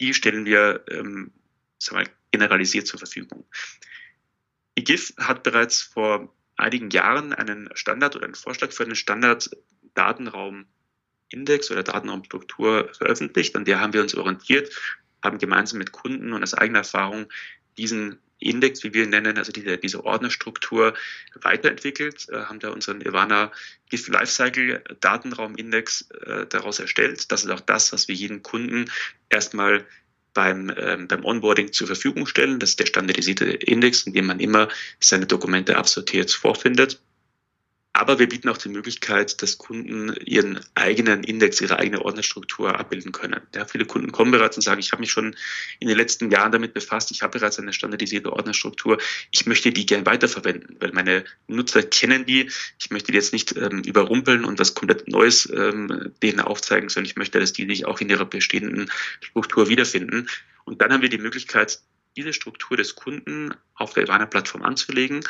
[0.00, 1.32] die stellen wir ähm,
[1.78, 3.46] sagen wir, generalisiert zur Verfügung.
[4.78, 9.50] IGIF hat bereits vor einigen Jahren einen Standard oder einen Vorschlag für einen Standard
[9.94, 10.66] Datenraum
[11.30, 13.56] Index oder Datenraumstruktur veröffentlicht.
[13.56, 14.72] An der haben wir uns orientiert,
[15.22, 17.26] haben gemeinsam mit Kunden und aus eigener Erfahrung
[17.76, 20.94] diesen Index, wie wir ihn nennen, also diese, diese Ordnerstruktur
[21.34, 23.50] weiterentwickelt, äh, haben da unseren Ivana
[23.88, 27.32] GIF Lifecycle Datenraumindex äh, daraus erstellt.
[27.32, 28.90] Das ist auch das, was wir jedem Kunden
[29.30, 29.86] erstmal
[30.34, 32.58] beim, ähm, beim Onboarding zur Verfügung stellen.
[32.58, 34.68] Das ist der standardisierte Index, in dem man immer
[35.00, 37.00] seine Dokumente absortiert vorfindet.
[37.96, 43.10] Aber wir bieten auch die Möglichkeit, dass Kunden ihren eigenen Index, ihre eigene Ordnerstruktur abbilden
[43.10, 43.40] können.
[43.54, 45.34] Ja, viele Kunden kommen bereits und sagen, ich habe mich schon
[45.78, 48.98] in den letzten Jahren damit befasst, ich habe bereits eine standardisierte Ordnerstruktur,
[49.30, 53.56] ich möchte die gern weiterverwenden, weil meine Nutzer kennen die, ich möchte die jetzt nicht
[53.56, 57.86] ähm, überrumpeln und was komplett Neues ähm, denen aufzeigen, sondern ich möchte, dass die sich
[57.86, 60.28] auch in ihrer bestehenden Struktur wiederfinden.
[60.64, 61.80] Und dann haben wir die Möglichkeit,
[62.14, 65.20] diese Struktur des Kunden auf der Ivana-Plattform anzulegen.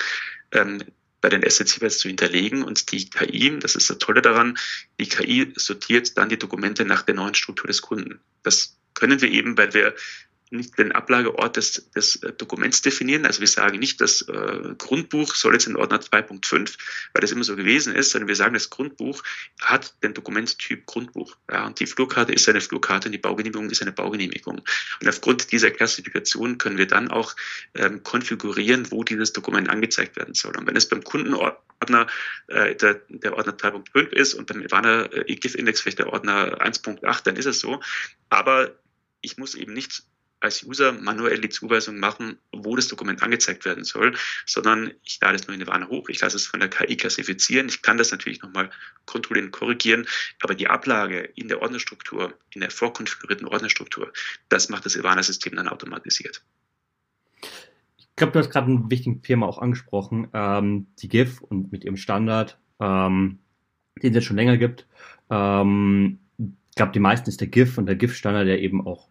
[0.50, 0.82] Ähm,
[1.26, 4.56] bei den Assets jeweils zu hinterlegen und die KI, das ist das Tolle daran,
[5.00, 8.20] die KI sortiert dann die Dokumente nach der neuen Struktur des Kunden.
[8.44, 9.96] Das können wir eben, weil wir
[10.50, 13.26] nicht den Ablageort des, des äh, Dokuments definieren.
[13.26, 16.76] Also wir sagen nicht, das äh, Grundbuch soll jetzt in Ordner 2.5,
[17.12, 19.22] weil das immer so gewesen ist, sondern wir sagen, das Grundbuch
[19.60, 21.36] hat den Dokumenttyp Grundbuch.
[21.50, 24.62] Ja, und die Flurkarte ist eine Flurkarte und die Baugenehmigung ist eine Baugenehmigung.
[25.00, 27.34] Und aufgrund dieser Klassifikation können wir dann auch
[27.74, 30.56] ähm, konfigurieren, wo dieses Dokument angezeigt werden soll.
[30.56, 32.06] Und wenn es beim Kundenordner
[32.46, 37.24] äh, der, der Ordner 2.5 ist und beim Ivana äh, EGIF-Index vielleicht der Ordner 1.8,
[37.24, 37.80] dann ist es so.
[38.28, 38.76] Aber
[39.20, 40.04] ich muss eben nicht
[40.40, 45.36] als User manuell die Zuweisung machen, wo das Dokument angezeigt werden soll, sondern ich lade
[45.36, 47.96] es nur in die Warne hoch, ich lasse es von der KI klassifizieren, ich kann
[47.96, 48.70] das natürlich nochmal
[49.06, 50.06] kontrollieren, korrigieren,
[50.42, 54.12] aber die Ablage in der Ordnerstruktur, in der vorkonfigurierten Ordnerstruktur,
[54.48, 56.44] das macht das Ivana-System dann automatisiert.
[57.96, 61.84] Ich glaube, du hast gerade einen wichtigen Thema auch angesprochen, ähm, die GIF und mit
[61.84, 63.40] ihrem Standard, ähm,
[64.02, 64.86] den es jetzt schon länger gibt.
[65.28, 69.08] Ähm, ich glaube, die meisten ist der GIF und der GIF-Standard, der eben auch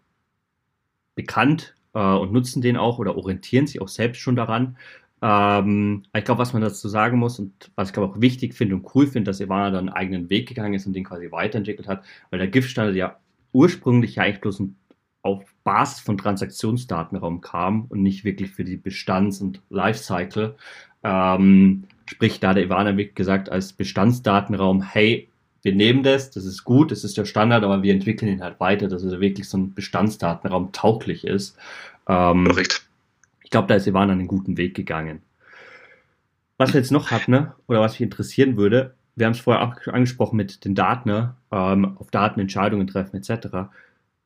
[1.15, 4.77] bekannt äh, und nutzen den auch oder orientieren sich auch selbst schon daran.
[5.21, 8.75] Ähm, ich glaube, was man dazu sagen muss und was ich glaube auch wichtig finde
[8.75, 11.87] und cool finde, dass Ivana dann einen eigenen Weg gegangen ist und den quasi weiterentwickelt
[11.87, 13.17] hat, weil der GIF-Standard ja
[13.53, 14.63] ursprünglich ja eigentlich bloß
[15.21, 20.55] auf Basis von Transaktionsdatenraum kam und nicht wirklich für die Bestands- und Lifecycle.
[21.03, 25.29] Ähm, sprich, da hat der Ivana gesagt, als Bestandsdatenraum, hey,
[25.65, 28.59] wir nehmen das, das ist gut, das ist der Standard, aber wir entwickeln ihn halt
[28.59, 31.57] weiter, dass er wirklich so ein Bestandsdatenraum tauglich ist.
[32.07, 32.85] Ähm, Korrekt.
[33.43, 35.23] Ich glaube, da ist Ivan einen guten Weg gegangen.
[36.59, 39.63] Was wir jetzt noch hatten, ne, oder was mich interessieren würde, wir haben es vorher
[39.63, 43.71] auch angesprochen mit den Daten, ne, ähm, auf Daten Entscheidungen treffen etc.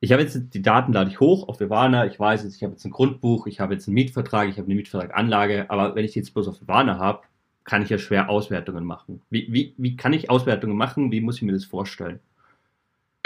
[0.00, 2.74] Ich habe jetzt die Daten lade ich hoch auf Ivana, ich weiß jetzt, ich habe
[2.74, 6.14] jetzt ein Grundbuch, ich habe jetzt einen Mietvertrag, ich habe eine Mietvertraganlage, aber wenn ich
[6.14, 7.22] jetzt bloß auf Ivana habe,
[7.64, 9.22] kann ich ja schwer Auswertungen machen.
[9.30, 11.12] Wie, wie, wie kann ich Auswertungen machen?
[11.12, 12.20] Wie muss ich mir das vorstellen?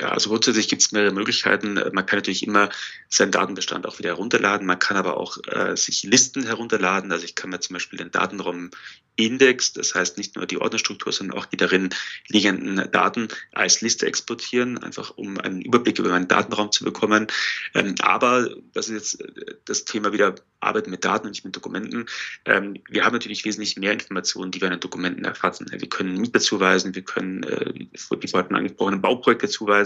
[0.00, 1.74] Ja, also grundsätzlich gibt es mehrere Möglichkeiten.
[1.74, 2.68] Man kann natürlich immer
[3.08, 4.66] seinen Datenbestand auch wieder herunterladen.
[4.66, 7.12] Man kann aber auch äh, sich Listen herunterladen.
[7.12, 8.70] Also ich kann mir zum Beispiel den Datenraum
[9.16, 11.90] Index, das heißt nicht nur die Ordnerstruktur, sondern auch die darin
[12.28, 17.28] liegenden Daten als Liste exportieren, einfach um einen Überblick über meinen Datenraum zu bekommen.
[17.74, 21.54] Ähm, aber das ist jetzt äh, das Thema wieder Arbeiten mit Daten und nicht mit
[21.54, 22.06] Dokumenten.
[22.44, 25.66] Ähm, wir haben natürlich wesentlich mehr Informationen, die wir in den Dokumenten erfassen.
[25.70, 29.83] Wir können Mieter zuweisen, wir können äh, die vorhin angesprochenen Bauprojekte zuweisen.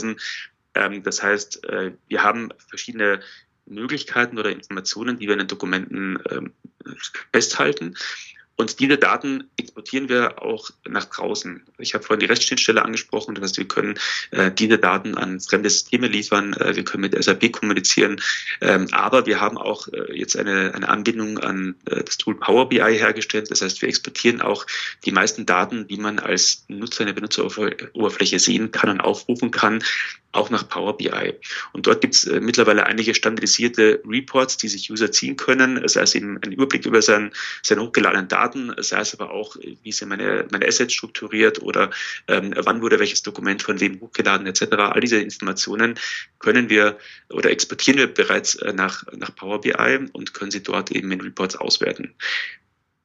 [0.74, 3.20] Ähm, das heißt, äh, wir haben verschiedene
[3.66, 6.54] Möglichkeiten oder Informationen, die wir in den Dokumenten ähm,
[7.32, 7.96] festhalten.
[8.60, 11.62] Und diese Daten exportieren wir auch nach draußen.
[11.78, 13.36] Ich habe vorhin die Rechtsschnittstelle angesprochen.
[13.36, 13.96] Das heißt, wir können
[14.32, 16.54] äh, diese Daten an fremde Systeme liefern.
[16.54, 18.20] Äh, wir können mit SAP kommunizieren.
[18.60, 22.68] Ähm, aber wir haben auch äh, jetzt eine, eine Anbindung an äh, das Tool Power
[22.68, 23.48] BI hergestellt.
[23.48, 24.66] Das heißt, wir exportieren auch
[25.04, 29.84] die meisten Daten, die man als Nutzer in der Benutzeroberfläche sehen kann und aufrufen kann,
[30.32, 31.34] auch nach Power BI.
[31.72, 36.02] Und dort gibt es äh, mittlerweile einige standardisierte Reports, die sich User ziehen können, sei
[36.02, 38.47] es eben ein Überblick über sein, seine hochgeladenen Daten,
[38.78, 41.90] sei es aber auch, wie sind meine, meine Assets strukturiert oder
[42.26, 44.74] ähm, wann wurde welches Dokument von wem hochgeladen etc.
[44.74, 45.98] All diese Informationen
[46.38, 46.98] können wir
[47.30, 51.20] oder exportieren wir bereits äh, nach, nach Power BI und können sie dort eben in
[51.20, 52.14] Reports auswerten.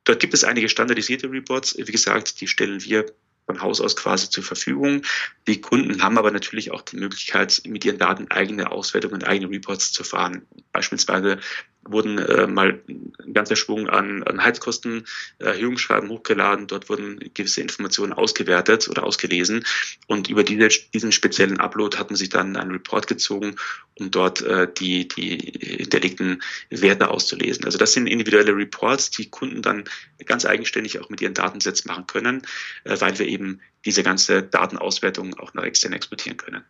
[0.03, 1.77] Dort gibt es einige standardisierte Reports.
[1.77, 3.05] Wie gesagt, die stellen wir
[3.45, 5.01] von Haus aus quasi zur Verfügung.
[5.47, 9.91] Die Kunden haben aber natürlich auch die Möglichkeit, mit ihren Daten eigene Auswertungen, eigene Reports
[9.91, 10.45] zu fahren.
[10.71, 11.39] Beispielsweise
[11.85, 16.67] wurden äh, mal ein ganzer Schwung an, an Heizkostenerhöhungsschreiben hochgeladen.
[16.67, 19.65] Dort wurden gewisse Informationen ausgewertet oder ausgelesen.
[20.07, 23.55] Und über diese, diesen speziellen Upload hat man sich dann einen Report gezogen,
[23.95, 27.65] um dort äh, die, die hinterlegten Werte auszulesen.
[27.65, 29.83] Also das sind individuelle Reports, die Kunden dann
[30.25, 32.41] ganz eigenständig auch mit ihren Datensets machen können,
[32.83, 36.63] äh, weil wir eben diese ganze Datenauswertung auch nach extern exportieren können.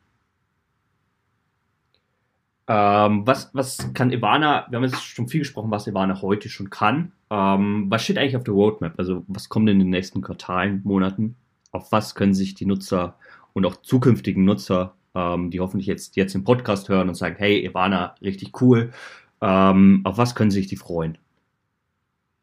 [2.68, 6.70] Ähm, was, was kann Ivana, wir haben jetzt schon viel gesprochen, was Ivana heute schon
[6.70, 7.12] kann.
[7.30, 8.94] Ähm, was steht eigentlich auf der Roadmap?
[8.98, 11.36] Also was kommt in den nächsten Quartalen, Monaten?
[11.72, 13.18] Auf was können sich die Nutzer
[13.54, 17.66] und auch zukünftigen Nutzer, ähm, die hoffentlich jetzt, jetzt den Podcast hören und sagen, hey,
[17.66, 18.94] Ivana, richtig cool,
[19.42, 21.18] ähm, auf was können sich die freuen?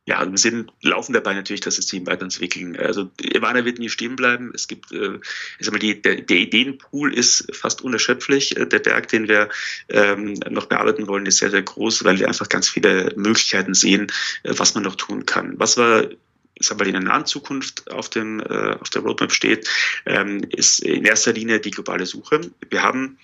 [0.07, 2.77] Ja, wir sind laufen dabei natürlich das System weiterentwickeln.
[2.77, 4.51] Also Ivana wird nie stehen bleiben.
[4.55, 5.17] Es gibt, äh,
[5.59, 8.57] ich sag mal, die, der, der Ideenpool ist fast unerschöpflich.
[8.57, 9.51] Äh, der Berg, den wir
[9.89, 14.11] ähm, noch bearbeiten wollen, ist sehr, sehr groß, weil wir einfach ganz viele Möglichkeiten sehen,
[14.43, 15.55] äh, was man noch tun kann.
[15.59, 16.11] Was wir
[16.59, 19.69] sagen wir, in der nahen Zukunft auf, dem, äh, auf der Roadmap steht,
[20.07, 22.41] ähm, ist in erster Linie die globale Suche.
[22.69, 23.19] Wir haben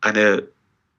[0.00, 0.48] eine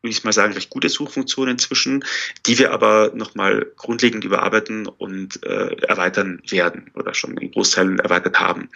[0.01, 2.03] würde ich mal sagen, recht gute Suchfunktion inzwischen,
[2.45, 8.39] die wir aber nochmal grundlegend überarbeiten und äh, erweitern werden oder schon in Großteilen erweitert
[8.39, 8.69] haben.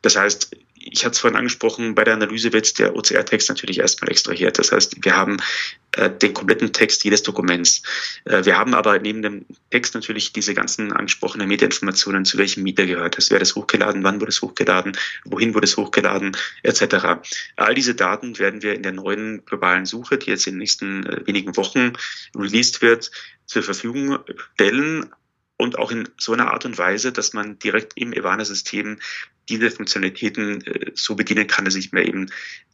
[0.00, 0.56] Das heißt,
[0.90, 4.58] ich hatte es vorhin angesprochen, bei der Analyse wird der OCR-Text natürlich erstmal extrahiert.
[4.58, 5.38] Das heißt, wir haben
[5.92, 7.82] äh, den kompletten Text jedes Dokuments.
[8.24, 12.86] Äh, wir haben aber neben dem Text natürlich diese ganzen angesprochenen Metainformationen, zu welchem Mieter
[12.86, 17.22] gehört es, wer das hochgeladen, wann wurde es hochgeladen, wohin wurde es hochgeladen, etc.
[17.56, 21.06] All diese Daten werden wir in der neuen globalen Suche, die jetzt in den nächsten
[21.06, 21.92] äh, wenigen Wochen
[22.34, 23.10] released wird,
[23.46, 24.18] zur Verfügung
[24.54, 25.10] stellen,
[25.62, 28.98] und auch in so einer Art und Weise, dass man direkt im Ivana-System
[29.48, 32.30] diese Funktionalitäten äh, so bedienen kann, dass ich mir eben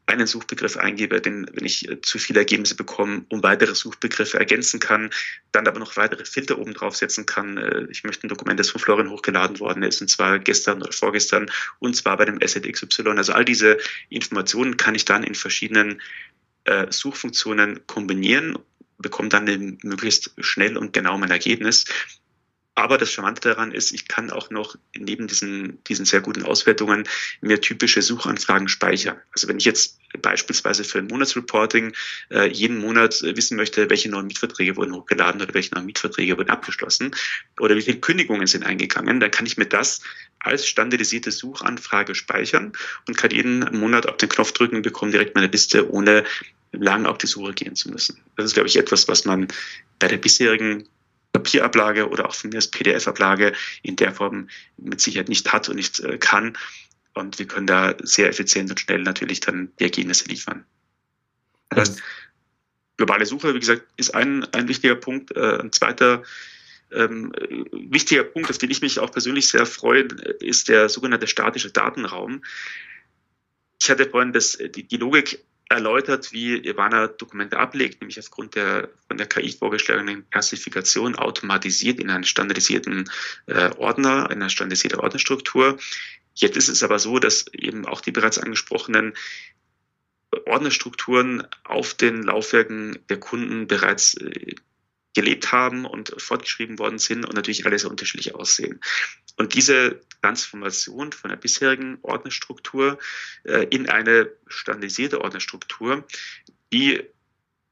[0.07, 4.81] einen Suchbegriff eingebe, denn wenn ich äh, zu viele Ergebnisse bekomme, um weitere Suchbegriffe ergänzen
[4.81, 5.11] kann,
[5.53, 7.59] dann aber noch weitere Filter oben drauf setzen kann.
[7.59, 10.93] Äh, ich möchte ein Dokument, das von Florian hochgeladen worden ist, und zwar gestern oder
[10.93, 13.03] vorgestern, und zwar bei dem Asset XY.
[13.19, 13.77] Also all diese
[14.09, 16.01] Informationen kann ich dann in verschiedenen
[16.65, 18.57] äh, Suchfunktionen kombinieren
[18.99, 21.85] bekomme dann möglichst schnell und genau mein Ergebnis.
[22.79, 27.09] Aber das Charmante daran ist, ich kann auch noch neben diesen, diesen sehr guten Auswertungen
[27.41, 29.17] mir typische Suchanfragen speichern.
[29.33, 31.93] Also wenn ich jetzt beispielsweise für ein Monatsreporting
[32.31, 36.51] äh, jeden Monat wissen möchte, welche neuen Mietverträge wurden hochgeladen oder welche neuen Mietverträge wurden
[36.51, 37.11] abgeschlossen
[37.59, 40.01] oder wie viele Kündigungen sind eingegangen, dann kann ich mir das
[40.39, 42.75] als standardisierte Suchanfrage speichern
[43.09, 46.23] und kann jeden Monat auf den Knopf drücken und bekomme direkt meine Liste, ohne
[46.71, 48.21] lang auf die Suche gehen zu müssen.
[48.37, 49.49] Das ist, glaube ich, etwas, was man
[49.99, 50.89] bei der bisherigen
[51.33, 55.77] Papierablage oder auch von mir als PDF-Ablage in der Form mit Sicherheit nicht hat und
[55.77, 56.57] nicht äh, kann.
[57.15, 60.65] Und wir können da sehr effizient und schnell natürlich dann die Ergebnisse liefern.
[61.71, 62.03] Das heißt,
[62.97, 65.37] globale Suche, wie gesagt, ist ein, ein wichtiger Punkt.
[65.37, 66.23] Äh, ein zweiter
[66.91, 67.33] ähm,
[67.73, 70.05] wichtiger Punkt, auf den ich mich auch persönlich sehr freue,
[70.41, 72.43] ist der sogenannte statische Datenraum.
[73.81, 78.89] Ich hatte vorhin das, die, die Logik erläutert, wie Ivana Dokumente ablegt, nämlich aufgrund der
[79.07, 83.11] von der KI vorgeschlagenen Klassifikation automatisiert in einen standardisierten
[83.47, 85.79] äh, Ordner, einer standardisierten Ordnerstruktur.
[86.35, 89.15] Jetzt ist es aber so, dass eben auch die bereits angesprochenen
[90.47, 94.55] Ordnerstrukturen auf den Laufwerken der Kunden bereits äh,
[95.15, 98.81] gelebt haben und fortgeschrieben worden sind und natürlich alle sehr unterschiedlich aussehen.
[99.37, 102.99] Und diese Transformation von der bisherigen Ordnerstruktur
[103.45, 106.05] äh, in eine standardisierte Ordnerstruktur,
[106.73, 107.03] die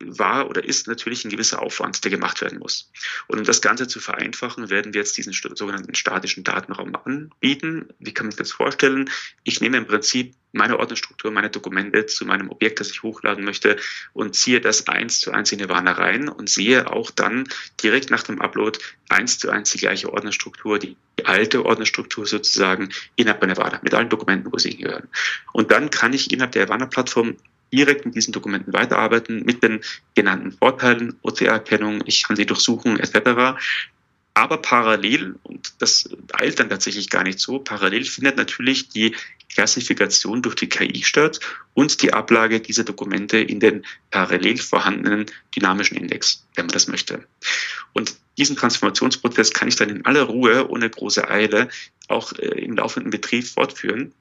[0.01, 2.91] war oder ist natürlich ein gewisser Aufwand, der gemacht werden muss.
[3.29, 7.89] Und um das Ganze zu vereinfachen, werden wir jetzt diesen sogenannten statischen Datenraum anbieten.
[7.99, 9.11] Wie kann man sich das vorstellen?
[9.45, 13.77] Ich nehme im Prinzip meine Ordnerstruktur, meine Dokumente zu meinem Objekt, das ich hochladen möchte
[14.13, 17.49] und ziehe das eins zu eins in Nirvana rein und sehe auch dann
[17.83, 18.79] direkt nach dem Upload
[19.09, 24.09] eins zu eins die gleiche Ordnerstruktur, die alte Ordnerstruktur sozusagen innerhalb meiner Nirvana mit allen
[24.09, 25.09] Dokumenten, wo sie gehören.
[25.53, 27.37] Und dann kann ich innerhalb der Nirvana-Plattform
[27.73, 29.81] direkt mit diesen Dokumenten weiterarbeiten, mit den
[30.15, 33.59] genannten Vorteilen, OCR-Erkennung, ich kann sie durchsuchen, etc.
[34.35, 39.15] Aber parallel, und das eilt dann tatsächlich gar nicht so, parallel findet natürlich die
[39.53, 41.41] Klassifikation durch die KI statt
[41.73, 45.27] und die Ablage dieser Dokumente in den parallel vorhandenen
[45.57, 47.25] dynamischen Index, wenn man das möchte.
[47.95, 51.71] Und diesen Transformationsprozess kann ich dann in aller Ruhe, ohne große Eile,
[52.09, 54.13] auch äh, im laufenden Betrieb fortführen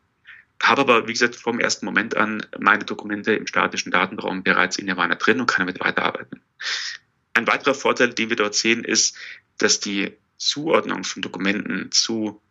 [0.61, 4.85] habe aber, wie gesagt, vom ersten Moment an meine Dokumente im statischen Datenraum bereits in
[4.85, 6.41] Nirvana drin und kann damit weiterarbeiten.
[7.33, 9.17] Ein weiterer Vorteil, den wir dort sehen, ist,
[9.57, 12.41] dass die Zuordnung von Dokumenten zu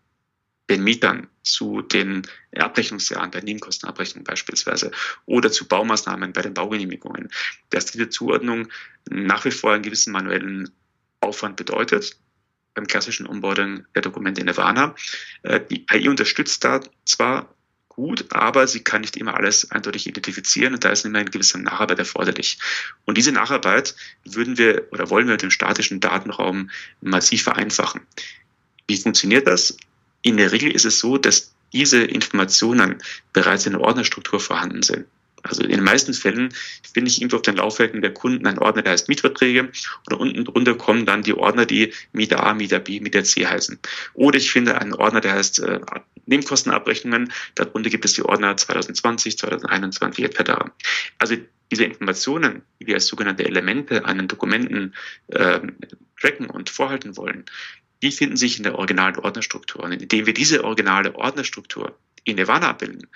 [0.70, 2.22] den Mietern, zu den
[2.56, 4.90] Abrechnungsjahren bei Nebenkostenabrechnungen beispielsweise
[5.26, 7.30] oder zu Baumaßnahmen bei den Baugenehmigungen,
[7.70, 8.68] dass diese Zuordnung
[9.10, 10.70] nach wie vor einen gewissen manuellen
[11.20, 12.16] Aufwand bedeutet
[12.72, 14.94] beim klassischen Onboarding der Dokumente in Nirvana.
[15.42, 17.54] Äh, die AI unterstützt da zwar
[17.94, 21.58] gut, aber sie kann nicht immer alles eindeutig identifizieren und da ist immer eine gewisse
[21.58, 22.58] Nacharbeit erforderlich.
[23.04, 28.02] Und diese Nacharbeit würden wir oder wollen wir mit dem statischen Datenraum massiv vereinfachen.
[28.86, 29.76] Wie funktioniert das?
[30.22, 33.02] In der Regel ist es so, dass diese Informationen
[33.32, 35.06] bereits in der Ordnerstruktur vorhanden sind.
[35.44, 36.54] Also in den meisten Fällen
[36.94, 39.70] finde ich irgendwo auf den Laufwerken der Kunden einen Ordner, der heißt Mietverträge
[40.06, 43.78] und unten drunter kommen dann die Ordner, die Mieter A, Mieter B, Mieter C heißen.
[44.14, 45.80] Oder ich finde einen Ordner, der heißt äh,
[46.24, 50.52] Nebenkostenabrechnungen, darunter gibt es die Ordner 2020, 2021 etc.
[51.18, 51.36] Also
[51.70, 54.94] diese Informationen, die wir als sogenannte Elemente an den Dokumenten
[55.28, 55.60] äh,
[56.18, 57.44] tracken und vorhalten wollen,
[58.02, 59.82] die finden sich in der originalen Ordnerstruktur.
[59.82, 63.08] Und indem wir diese originale Ordnerstruktur in Nirvana abbilden,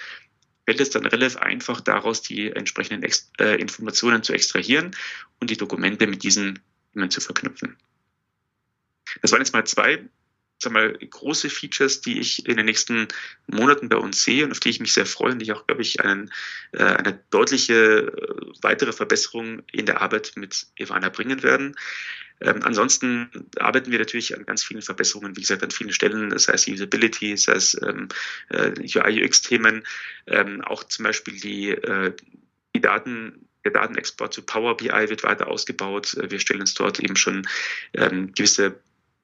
[0.68, 4.94] fällt es dann relativ einfach daraus, die entsprechenden Ex äh, Informationen zu extrahieren
[5.40, 6.59] und die Dokumente mit diesen
[6.94, 7.78] immer zu verknüpfen.
[9.22, 10.04] Das waren jetzt mal zwei
[10.59, 13.09] sag mal, große Features, die ich in den nächsten
[13.46, 15.81] Monaten bei uns sehe und auf die ich mich sehr freue und die auch, glaube
[15.81, 16.31] ich, einen,
[16.72, 21.76] äh, eine deutliche äh, weitere Verbesserung in der Arbeit mit Ivana bringen werden.
[22.40, 26.53] Ähm, ansonsten arbeiten wir natürlich an ganz vielen Verbesserungen, wie gesagt, an vielen Stellen, sei
[26.53, 28.09] es Usability, sei es ähm,
[28.51, 29.85] äh, UI-UX-Themen,
[30.27, 32.12] ähm, auch zum Beispiel die, äh,
[32.74, 36.14] die Daten, der Datenexport zu Power BI wird weiter ausgebaut.
[36.14, 37.46] Äh, wir stellen uns dort eben schon
[37.94, 38.81] ähm, gewisse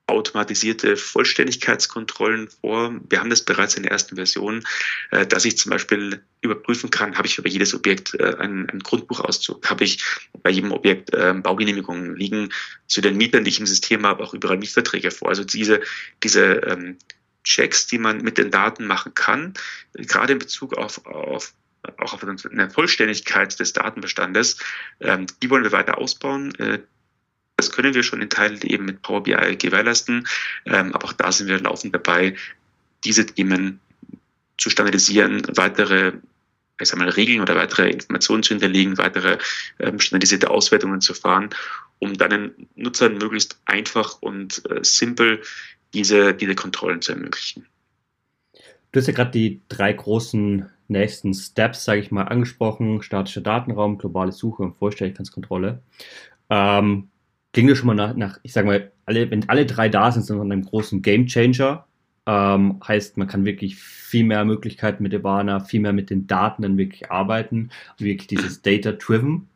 [0.06, 2.94] automatisierte Vollständigkeitskontrollen vor.
[3.08, 4.64] Wir haben das bereits in der ersten Version,
[5.10, 8.80] äh, dass ich zum Beispiel überprüfen kann, habe ich über jedes Objekt äh, einen, einen
[8.80, 10.04] Grundbuchauszug, habe ich
[10.42, 12.50] bei jedem Objekt äh, Baugenehmigungen liegen
[12.86, 15.30] zu den Mietern, die ich im System habe, auch überall Mietverträge vor.
[15.30, 15.80] Also diese,
[16.22, 16.98] diese ähm,
[17.42, 19.54] Checks, die man mit den Daten machen kann,
[19.94, 21.54] gerade in Bezug auf, auf
[21.98, 24.58] auch auf eine Vollständigkeit des Datenbestandes,
[25.00, 26.50] ähm, die wollen wir weiter ausbauen.
[27.64, 30.26] Das können wir schon in Teilen eben mit Power BI gewährleisten,
[30.66, 32.34] ähm, aber auch da sind wir laufend dabei,
[33.04, 33.80] diese Themen
[34.58, 36.12] zu standardisieren, weitere
[36.80, 39.38] ich sag mal, Regeln oder weitere Informationen zu hinterlegen, weitere
[39.78, 41.50] ähm, standardisierte Auswertungen zu fahren,
[42.00, 45.42] um dann den Nutzern möglichst einfach und äh, simpel
[45.94, 47.66] diese, diese Kontrollen zu ermöglichen.
[48.90, 53.02] Du hast ja gerade die drei großen nächsten Steps, sage ich mal, angesprochen.
[53.02, 55.82] Statischer Datenraum, globale Suche und Vollständigkeitskontrolle.
[56.50, 57.08] Ähm,
[57.54, 60.24] klingt ja schon mal nach, nach ich sage mal, alle, wenn alle drei da sind,
[60.24, 61.86] sind wir einem großen Game Changer.
[62.26, 66.62] Ähm, heißt, man kann wirklich viel mehr Möglichkeiten mit Ivana, viel mehr mit den Daten
[66.62, 69.48] dann wirklich arbeiten, wirklich dieses Data-Driven.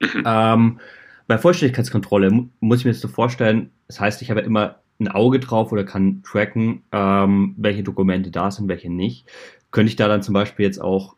[0.00, 0.22] Mhm.
[0.24, 0.80] Ähm,
[1.26, 5.40] bei Vollständigkeitskontrolle muss ich mir das so vorstellen, das heißt, ich habe immer ein Auge
[5.40, 9.26] drauf oder kann tracken, ähm, welche Dokumente da sind, welche nicht.
[9.70, 11.16] Könnte ich da dann zum Beispiel jetzt auch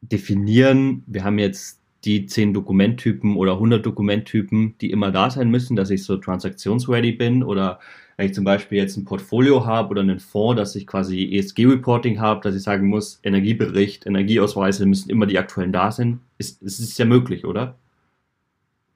[0.00, 5.76] definieren, wir haben jetzt die 10 Dokumenttypen oder 100 Dokumenttypen, die immer da sein müssen,
[5.76, 7.80] dass ich so transaktionsready bin oder
[8.16, 12.18] wenn ich zum Beispiel jetzt ein Portfolio habe oder einen Fonds, dass ich quasi ESG-Reporting
[12.18, 16.20] habe, dass ich sagen muss, Energiebericht, Energieausweise müssen immer die aktuellen da sein.
[16.38, 17.76] Es ist, ist ja möglich, oder?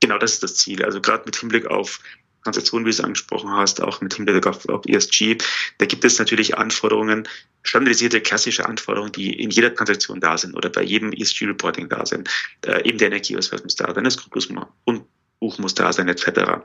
[0.01, 0.83] Genau, das ist das Ziel.
[0.83, 2.01] Also gerade mit Hinblick auf
[2.42, 5.38] Transaktionen, wie du es angesprochen hast, auch mit Hinblick auf, auf ESG,
[5.79, 7.29] da gibt es natürlich Anforderungen,
[7.62, 12.31] standardisierte klassische Anforderungen, die in jeder Transaktion da sind oder bei jedem ESG-Reporting da sind.
[12.64, 16.62] Äh, eben der Energieausweis muss da sein, das Grundbuch muss da sein, etc.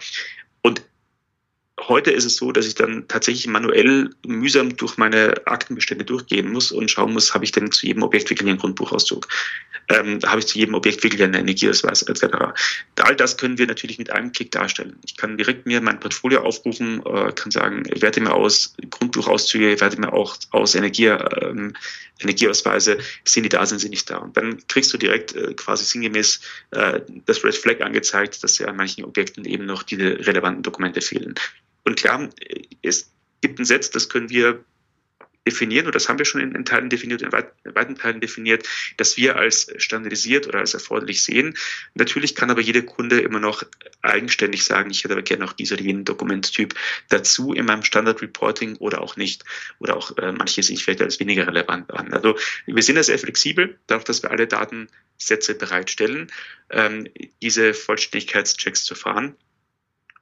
[0.62, 0.82] Und
[1.88, 6.72] heute ist es so, dass ich dann tatsächlich manuell mühsam durch meine Aktenbestände durchgehen muss
[6.72, 9.28] und schauen muss, habe ich denn zu jedem Objekt wirklich einen Grundbuchauszug.
[9.90, 12.26] Ähm, habe ich zu jedem Objekt wirklich einen Energieausweis etc.
[13.00, 14.98] All das können wir natürlich mit einem Klick darstellen.
[15.06, 20.00] Ich kann direkt mir mein Portfolio aufrufen, äh, kann sagen, werte mir aus Grundbuchauszüge, werte
[20.00, 21.74] mir auch aus Energie, ähm,
[22.20, 24.18] Energieausweise, sind die da, sind sie nicht da.
[24.18, 26.40] Und dann kriegst du direkt äh, quasi sinngemäß
[26.72, 31.02] äh, das Red Flag angezeigt, dass ja an manchen Objekten eben noch diese relevanten Dokumente
[31.02, 31.36] fehlen.
[31.84, 32.30] Und klar,
[32.82, 33.12] es
[33.42, 34.64] gibt ein Set, das können wir
[35.46, 38.20] definieren, und das haben wir schon in, in Teilen definiert, in, weit, in weiten Teilen
[38.20, 38.68] definiert,
[38.98, 41.56] dass wir als standardisiert oder als erforderlich sehen.
[41.94, 43.64] Natürlich kann aber jeder Kunde immer noch
[44.02, 46.74] eigenständig sagen, ich hätte aber gerne noch diesen oder jenen Dokumenttyp
[47.10, 49.44] dazu in meinem Standard Reporting oder auch nicht.
[49.80, 52.14] Oder auch äh, manche sehe ich vielleicht als weniger relevant an.
[52.14, 56.32] Also wir sind da sehr flexibel, dadurch, dass wir alle Datensätze bereitstellen,
[56.70, 57.08] ähm,
[57.42, 59.36] diese Vollständigkeitschecks zu fahren.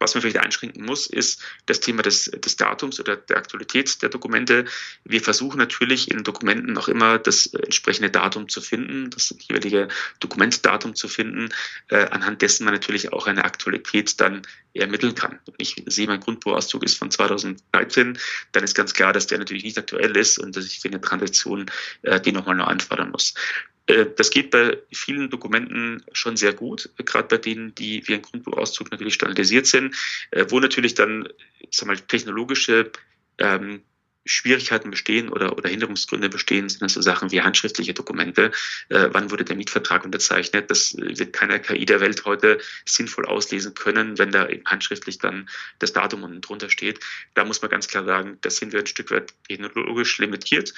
[0.03, 4.09] Was man vielleicht einschränken muss, ist das Thema des, des Datums oder der Aktualität der
[4.09, 4.65] Dokumente.
[5.05, 9.87] Wir versuchen natürlich in Dokumenten auch immer das entsprechende Datum zu finden, das jeweilige
[10.19, 11.53] Dokumentdatum zu finden,
[11.87, 14.41] äh, anhand dessen man natürlich auch eine Aktualität dann
[14.73, 15.39] ermitteln kann.
[15.57, 18.19] Ich sehe, mein Grundbuchauszug ist von 2013,
[18.51, 20.99] dann ist ganz klar, dass der natürlich nicht aktuell ist und dass ich für eine
[20.99, 21.67] Transaktion
[22.01, 23.35] äh, den nochmal neu anfordern muss.
[23.87, 28.21] Äh, das geht bei vielen Dokumenten schon sehr gut, gerade bei denen, die wie ein
[28.21, 29.95] Grundbuchauszug natürlich standardisiert sind,
[30.31, 31.27] äh, wo natürlich dann
[31.71, 32.91] sag mal, technologische
[33.37, 33.81] ähm,
[34.25, 38.51] Schwierigkeiten bestehen oder, oder Hinderungsgründe bestehen, sind das so Sachen wie handschriftliche Dokumente.
[38.89, 40.71] Äh, wann wurde der Mietvertrag unterzeichnet?
[40.71, 45.49] Das wird keiner KI der Welt heute sinnvoll auslesen können, wenn da eben handschriftlich dann
[45.79, 46.99] das Datum unten drunter steht.
[47.33, 50.73] Da muss man ganz klar sagen, da sind wir ein Stück weit technologisch limitiert.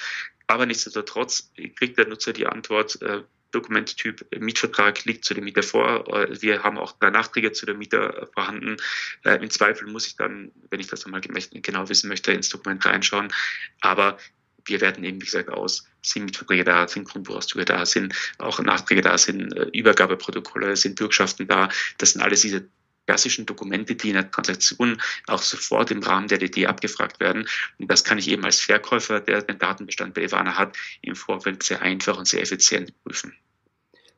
[0.48, 3.22] Aber nichtsdestotrotz kriegt der Nutzer die Antwort, äh,
[3.56, 6.06] Dokumenttyp Mietvertrag liegt zu dem Mieter vor.
[6.14, 8.76] Äh, wir haben auch drei Nachträge zu dem Mieter vorhanden.
[9.24, 12.84] Äh, Im Zweifel muss ich dann, wenn ich das einmal genau wissen möchte, ins Dokument
[12.84, 13.32] reinschauen.
[13.80, 14.18] Aber
[14.66, 19.00] wir werten eben, wie gesagt, aus, sind Mietverträge da, sind Grundbuchauszüge da, sind auch Nachträge
[19.00, 21.68] da, sind äh, Übergabeprotokolle, sind Bürgschaften da.
[21.98, 22.68] Das sind alles diese
[23.06, 27.48] klassischen Dokumente, die in der Transaktion auch sofort im Rahmen der DD abgefragt werden.
[27.78, 31.62] Und das kann ich eben als Verkäufer, der den Datenbestand bei Ivana hat, im Vorfeld
[31.62, 33.34] sehr einfach und sehr effizient prüfen.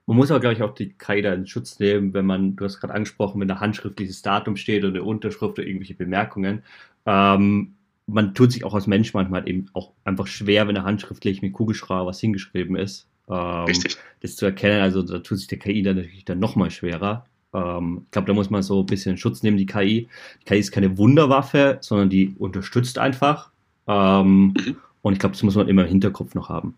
[0.08, 2.64] Man muss aber, glaube ich, auch die KI da in Schutz nehmen, wenn man, du
[2.64, 6.62] hast gerade angesprochen, wenn da handschriftliches Datum steht oder eine Unterschrift oder irgendwelche Bemerkungen.
[7.04, 7.74] Ähm,
[8.06, 11.52] man tut sich auch als Mensch manchmal eben auch einfach schwer, wenn da handschriftlich mit
[11.52, 13.06] Kugelschreiber was hingeschrieben ist.
[13.28, 13.98] Ähm, Richtig.
[14.20, 17.26] Das zu erkennen, also da tut sich der KI dann natürlich dann nochmal schwerer.
[17.52, 20.08] Ähm, ich glaube, da muss man so ein bisschen Schutz nehmen, die KI.
[20.40, 23.50] Die KI ist keine Wunderwaffe, sondern die unterstützt einfach.
[23.86, 24.76] Ähm, mhm.
[25.02, 26.76] Und ich glaube, das muss man immer im Hinterkopf noch haben.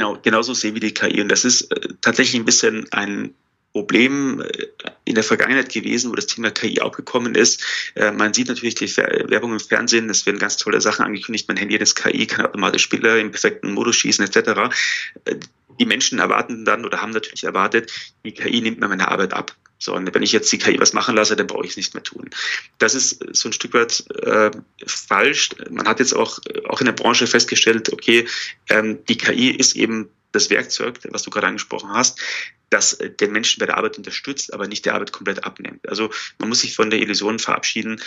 [0.00, 1.20] Genau, genauso sehen wir die KI.
[1.20, 3.34] Und das ist äh, tatsächlich ein bisschen ein
[3.72, 4.66] Problem äh,
[5.04, 7.64] in der Vergangenheit gewesen, wo das Thema KI aufgekommen ist.
[7.94, 11.56] Äh, man sieht natürlich die Werbung im Fernsehen, es werden ganz tolle Sachen angekündigt, mein
[11.56, 14.74] Handy ist KI, kann automatisch Spieler im perfekten Modus schießen etc.
[15.24, 15.36] Äh,
[15.78, 17.90] die Menschen erwarten dann oder haben natürlich erwartet,
[18.24, 19.56] die KI nimmt mir meine Arbeit ab.
[19.78, 21.94] So, und wenn ich jetzt die KI was machen lasse, dann brauche ich es nicht
[21.94, 22.28] mehr tun.
[22.76, 24.50] Das ist so ein Stück weit äh,
[24.86, 25.48] falsch.
[25.70, 28.28] Man hat jetzt auch, auch in der Branche festgestellt, okay,
[28.68, 32.20] ähm, die KI ist eben das Werkzeug, was du gerade angesprochen hast,
[32.70, 35.88] das den Menschen bei der Arbeit unterstützt, aber nicht die Arbeit komplett abnimmt.
[35.88, 38.00] Also man muss sich von der Illusion verabschieden,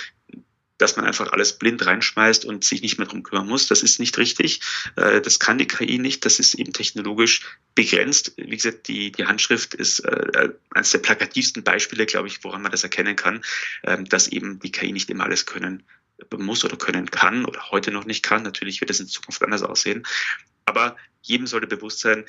[0.77, 3.67] dass man einfach alles blind reinschmeißt und sich nicht mehr drum kümmern muss.
[3.67, 4.61] Das ist nicht richtig.
[4.95, 6.25] Äh, das kann die KI nicht.
[6.25, 8.33] Das ist eben technologisch begrenzt.
[8.37, 12.71] Wie gesagt, die, die Handschrift ist äh, eines der plakativsten Beispiele, glaube ich, woran man
[12.71, 13.43] das erkennen kann,
[13.83, 15.83] ähm, dass eben die KI nicht immer alles können
[16.37, 18.43] muss oder können kann oder heute noch nicht kann.
[18.43, 20.05] Natürlich wird es in Zukunft anders aussehen.
[20.65, 22.25] Aber jedem sollte bewusst sein,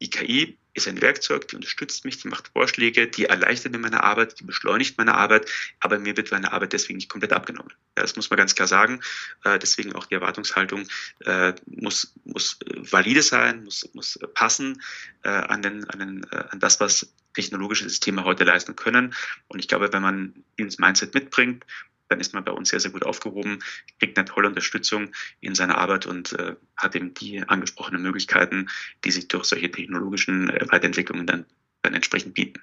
[0.00, 4.02] die KI ist ein Werkzeug, die unterstützt mich, die macht Vorschläge, die erleichtert mir meine
[4.02, 5.50] Arbeit, die beschleunigt meine Arbeit,
[5.80, 7.72] aber mir wird meine Arbeit deswegen nicht komplett abgenommen.
[7.96, 9.00] das muss man ganz klar sagen.
[9.44, 10.86] Äh, deswegen auch die Erwartungshaltung
[11.26, 14.80] äh, muss, muss valide sein, muss, muss passen
[15.22, 19.14] äh, an, den, an, den, an das, was technologische Systeme heute leisten können.
[19.48, 21.64] Und ich glaube, wenn man dieses Mindset mitbringt,
[22.10, 23.60] dann ist man bei uns sehr, sehr gut aufgehoben,
[23.98, 28.68] kriegt eine tolle Unterstützung in seiner Arbeit und äh, hat eben die angesprochenen Möglichkeiten,
[29.04, 31.46] die sich durch solche technologischen äh, Weiterentwicklungen dann,
[31.82, 32.60] dann entsprechend bieten.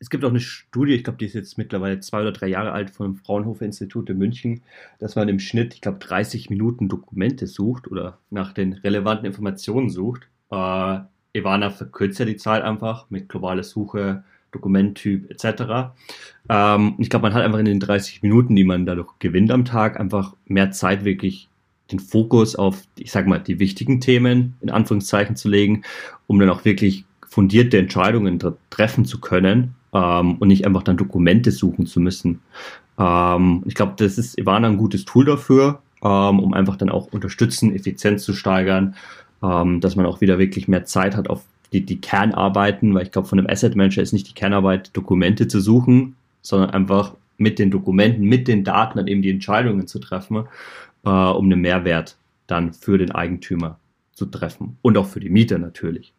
[0.00, 2.72] Es gibt auch eine Studie, ich glaube, die ist jetzt mittlerweile zwei oder drei Jahre
[2.72, 4.62] alt, vom Fraunhofer Institut in München,
[4.98, 9.88] dass man im Schnitt, ich glaube, 30 Minuten Dokumente sucht oder nach den relevanten Informationen
[9.88, 10.28] sucht.
[10.50, 10.98] Äh,
[11.32, 14.24] Ivana verkürzt ja die Zahl einfach mit globaler Suche,
[14.54, 15.92] Dokumenttyp etc.
[16.48, 19.64] Ähm, ich glaube, man hat einfach in den 30 Minuten, die man dadurch gewinnt am
[19.64, 21.48] Tag, einfach mehr Zeit wirklich
[21.90, 25.82] den Fokus auf, ich sag mal, die wichtigen Themen in Anführungszeichen zu legen,
[26.26, 28.40] um dann auch wirklich fundierte Entscheidungen
[28.70, 32.40] treffen zu können ähm, und nicht einfach dann Dokumente suchen zu müssen.
[32.98, 37.12] Ähm, ich glaube, das ist Ivana ein gutes Tool dafür, ähm, um einfach dann auch
[37.12, 38.94] unterstützen, Effizienz zu steigern,
[39.42, 41.44] ähm, dass man auch wieder wirklich mehr Zeit hat auf
[41.74, 45.48] die, die Kernarbeiten, weil ich glaube, von einem Asset Manager ist nicht die Kernarbeit, Dokumente
[45.48, 49.98] zu suchen, sondern einfach mit den Dokumenten, mit den Daten dann eben die Entscheidungen zu
[49.98, 50.46] treffen,
[51.04, 52.16] äh, um einen Mehrwert
[52.46, 53.78] dann für den Eigentümer
[54.12, 56.12] zu treffen und auch für die Mieter natürlich.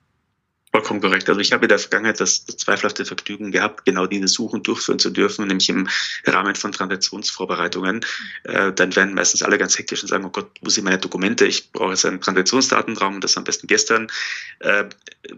[0.76, 1.30] Vollkommen korrekt.
[1.30, 5.00] Also ich habe in der Vergangenheit das, das zweifelhafte Vergnügen gehabt, genau diese Suchen durchführen
[5.00, 5.88] zu dürfen, nämlich im
[6.26, 8.02] Rahmen von Transaktionsvorbereitungen.
[8.44, 11.46] Äh, dann werden meistens alle ganz hektisch und sagen, oh Gott, wo sind meine Dokumente?
[11.46, 14.08] Ich brauche jetzt einen Transaktionsdatenraum das am besten gestern.
[14.60, 14.84] Äh,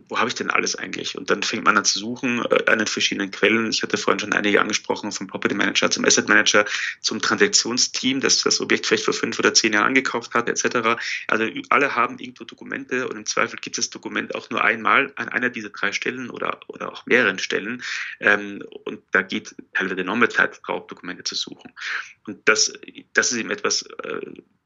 [0.10, 1.16] wo habe ich denn alles eigentlich?
[1.16, 3.70] Und dann fängt man an zu suchen äh, an den verschiedenen Quellen.
[3.70, 6.66] Ich hatte vorhin schon einige angesprochen, vom Property Manager zum Asset Manager,
[7.02, 11.00] zum Transaktionsteam, das das Objekt vielleicht vor fünf oder zehn Jahren angekauft hat, etc.
[11.28, 15.14] Also alle haben irgendwo Dokumente und im Zweifel gibt es das Dokument auch nur einmal
[15.16, 17.84] an einer dieser drei Stellen oder, oder auch mehreren Stellen.
[18.20, 21.74] Ähm, und da geht teilweise enorme Zeit drauf, Dokumente zu suchen.
[22.26, 22.74] Und das,
[23.14, 24.22] das ist eben etwas, äh,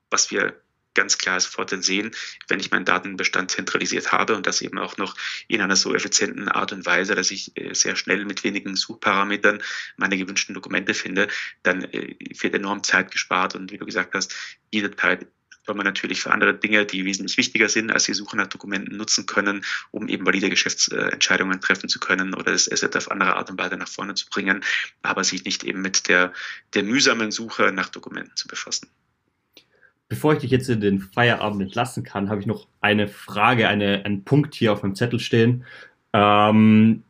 [0.09, 0.61] was wir
[0.93, 2.11] ganz klar als Vorteil sehen,
[2.47, 5.15] wenn ich meinen Datenbestand zentralisiert habe und das eben auch noch
[5.47, 9.61] in einer so effizienten Art und Weise, dass ich äh, sehr schnell mit wenigen Suchparametern
[9.97, 11.27] meine gewünschten Dokumente finde,
[11.63, 14.35] dann äh, wird enorm Zeit gespart und wie du gesagt hast,
[14.69, 15.27] jede Zeit
[15.65, 18.97] weil man natürlich für andere Dinge, die wesentlich wichtiger sind als die Suche nach Dokumenten,
[18.97, 23.49] nutzen können, um eben valide Geschäftsentscheidungen treffen zu können oder das Asset auf andere Art
[23.49, 24.63] und Weise nach vorne zu bringen,
[25.01, 26.33] aber sich nicht eben mit der,
[26.73, 28.87] der mühsamen Suche nach Dokumenten zu befassen.
[30.09, 34.03] Bevor ich dich jetzt in den Feierabend entlassen kann, habe ich noch eine Frage, eine,
[34.03, 35.63] einen Punkt hier auf meinem Zettel stehen.
[36.11, 37.03] Ähm,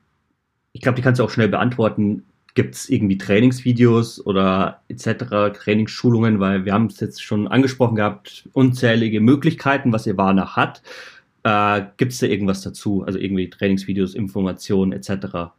[0.72, 2.28] ich glaube, die kannst du auch schnell beantworten.
[2.54, 8.50] Gibt es irgendwie Trainingsvideos oder etc., Trainingsschulungen, weil wir haben es jetzt schon angesprochen gehabt,
[8.54, 10.82] unzählige Möglichkeiten, was Ivana hat.
[11.44, 13.04] Äh, Gibt es da irgendwas dazu?
[13.04, 15.52] Also irgendwie Trainingsvideos, Informationen etc.?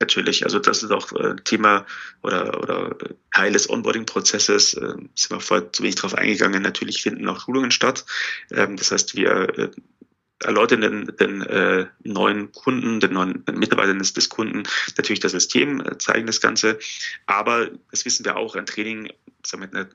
[0.00, 1.86] Natürlich, also das ist auch äh, Thema
[2.22, 2.96] oder, oder
[3.32, 4.74] Teil des Onboarding-Prozesses.
[4.74, 6.62] Äh, sind wir vorher zu wenig darauf eingegangen.
[6.62, 8.04] Natürlich finden auch Schulungen statt.
[8.50, 9.70] Ähm, das heißt, wir äh,
[10.44, 14.64] erläutern den, den äh, neuen Kunden, den neuen Mitarbeitern des, des Kunden
[14.96, 16.78] natürlich das System, äh, zeigen das Ganze.
[17.26, 19.90] Aber das wissen wir auch, ein Training sagen wir, eine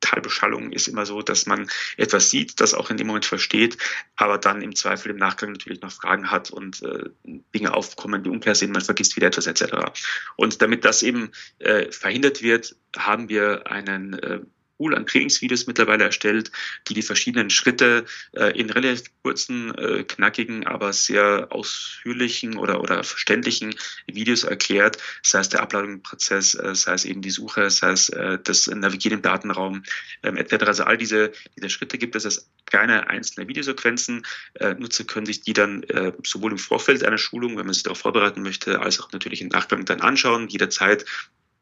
[0.00, 3.76] Teilbeschallung ist immer so, dass man etwas sieht, das auch in dem Moment versteht,
[4.16, 7.10] aber dann im Zweifel im Nachgang natürlich noch Fragen hat und äh,
[7.54, 9.92] Dinge aufkommen, die unklar sind, man vergisst wieder etwas etc.
[10.36, 14.40] Und damit das eben äh, verhindert wird, haben wir einen äh,
[14.80, 16.50] Pool an Trainingsvideos mittlerweile erstellt,
[16.88, 23.04] die die verschiedenen Schritte äh, in relativ kurzen, äh, knackigen, aber sehr ausführlichen oder, oder
[23.04, 23.74] verständlichen
[24.06, 24.96] Videos erklärt.
[25.22, 29.18] Sei es der Uploading-Prozess, äh, sei es eben die Suche, sei es äh, das Navigieren
[29.18, 29.82] im Datenraum
[30.22, 30.64] ähm, etc.
[30.64, 34.24] Also all diese, diese Schritte gibt es als kleine einzelne Videosequenzen.
[34.54, 37.82] Äh, Nutzer können sich die dann äh, sowohl im Vorfeld einer Schulung, wenn man sich
[37.82, 41.04] darauf vorbereiten möchte, als auch natürlich im Nachgang dann anschauen, jederzeit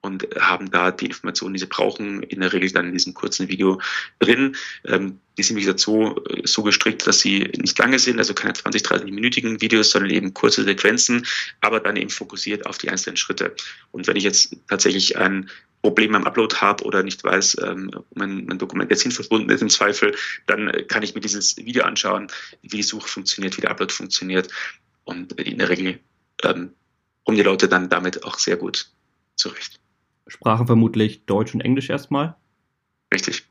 [0.01, 3.49] und haben da die Informationen, die sie brauchen, in der Regel dann in diesem kurzen
[3.49, 3.81] Video
[4.21, 4.57] drin.
[4.85, 8.53] Ähm, die sind, wie gesagt, so, so gestrickt, dass sie nicht lange sind, also keine
[8.53, 11.27] 20, 30-minütigen Videos, sondern eben kurze Sequenzen,
[11.61, 13.55] aber dann eben fokussiert auf die einzelnen Schritte.
[13.91, 15.51] Und wenn ich jetzt tatsächlich ein
[15.83, 19.63] Problem beim Upload habe oder nicht weiß, ähm, mein, mein Dokument jetzt hin verbunden ist
[19.63, 20.15] im Zweifel,
[20.47, 22.29] dann kann ich mir dieses Video anschauen,
[22.63, 24.49] wie die Suche funktioniert, wie der Upload funktioniert.
[25.05, 26.01] Und in der Regel
[26.45, 26.73] ähm,
[27.25, 28.91] kommen die Leute dann damit auch sehr gut
[29.37, 29.81] zurecht.
[30.29, 32.37] Sprache vermutlich Deutsch und Englisch erstmal.
[33.13, 33.49] Richtig.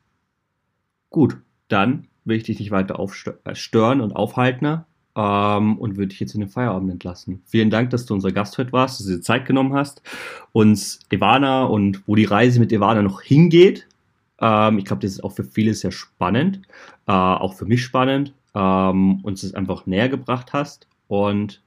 [1.10, 6.20] Gut, dann will ich dich nicht weiter aufstören äh, und aufhalten ähm, und würde dich
[6.20, 7.42] jetzt in den Feierabend entlassen.
[7.46, 10.02] Vielen Dank, dass du unser Gast heute warst, dass du dir Zeit genommen hast,
[10.52, 13.88] uns Ivana und wo die Reise mit Ivana noch hingeht.
[14.40, 16.62] Ähm, ich glaube, das ist auch für viele sehr spannend,
[17.08, 20.88] äh, auch für mich spannend, ähm, uns das einfach näher gebracht hast.
[21.08, 21.64] Und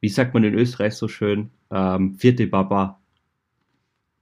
[0.00, 2.95] wie sagt man in Österreich so schön, ähm, vierte Baba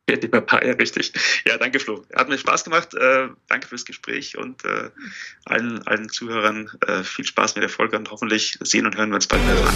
[0.08, 1.12] ja, die Papaya, richtig.
[1.46, 2.04] Ja, danke Flo.
[2.14, 2.92] Hat mir Spaß gemacht.
[2.94, 4.90] Äh, danke fürs Gespräch und äh,
[5.46, 9.14] allen, allen Zuhörern äh, viel Spaß mit der Folge und hoffentlich sehen und hören wir
[9.16, 9.74] uns bald wieder an.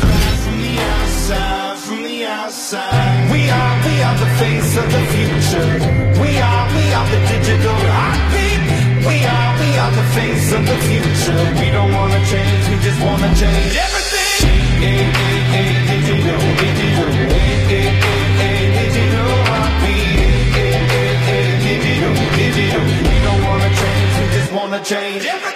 [24.78, 25.47] gonna change.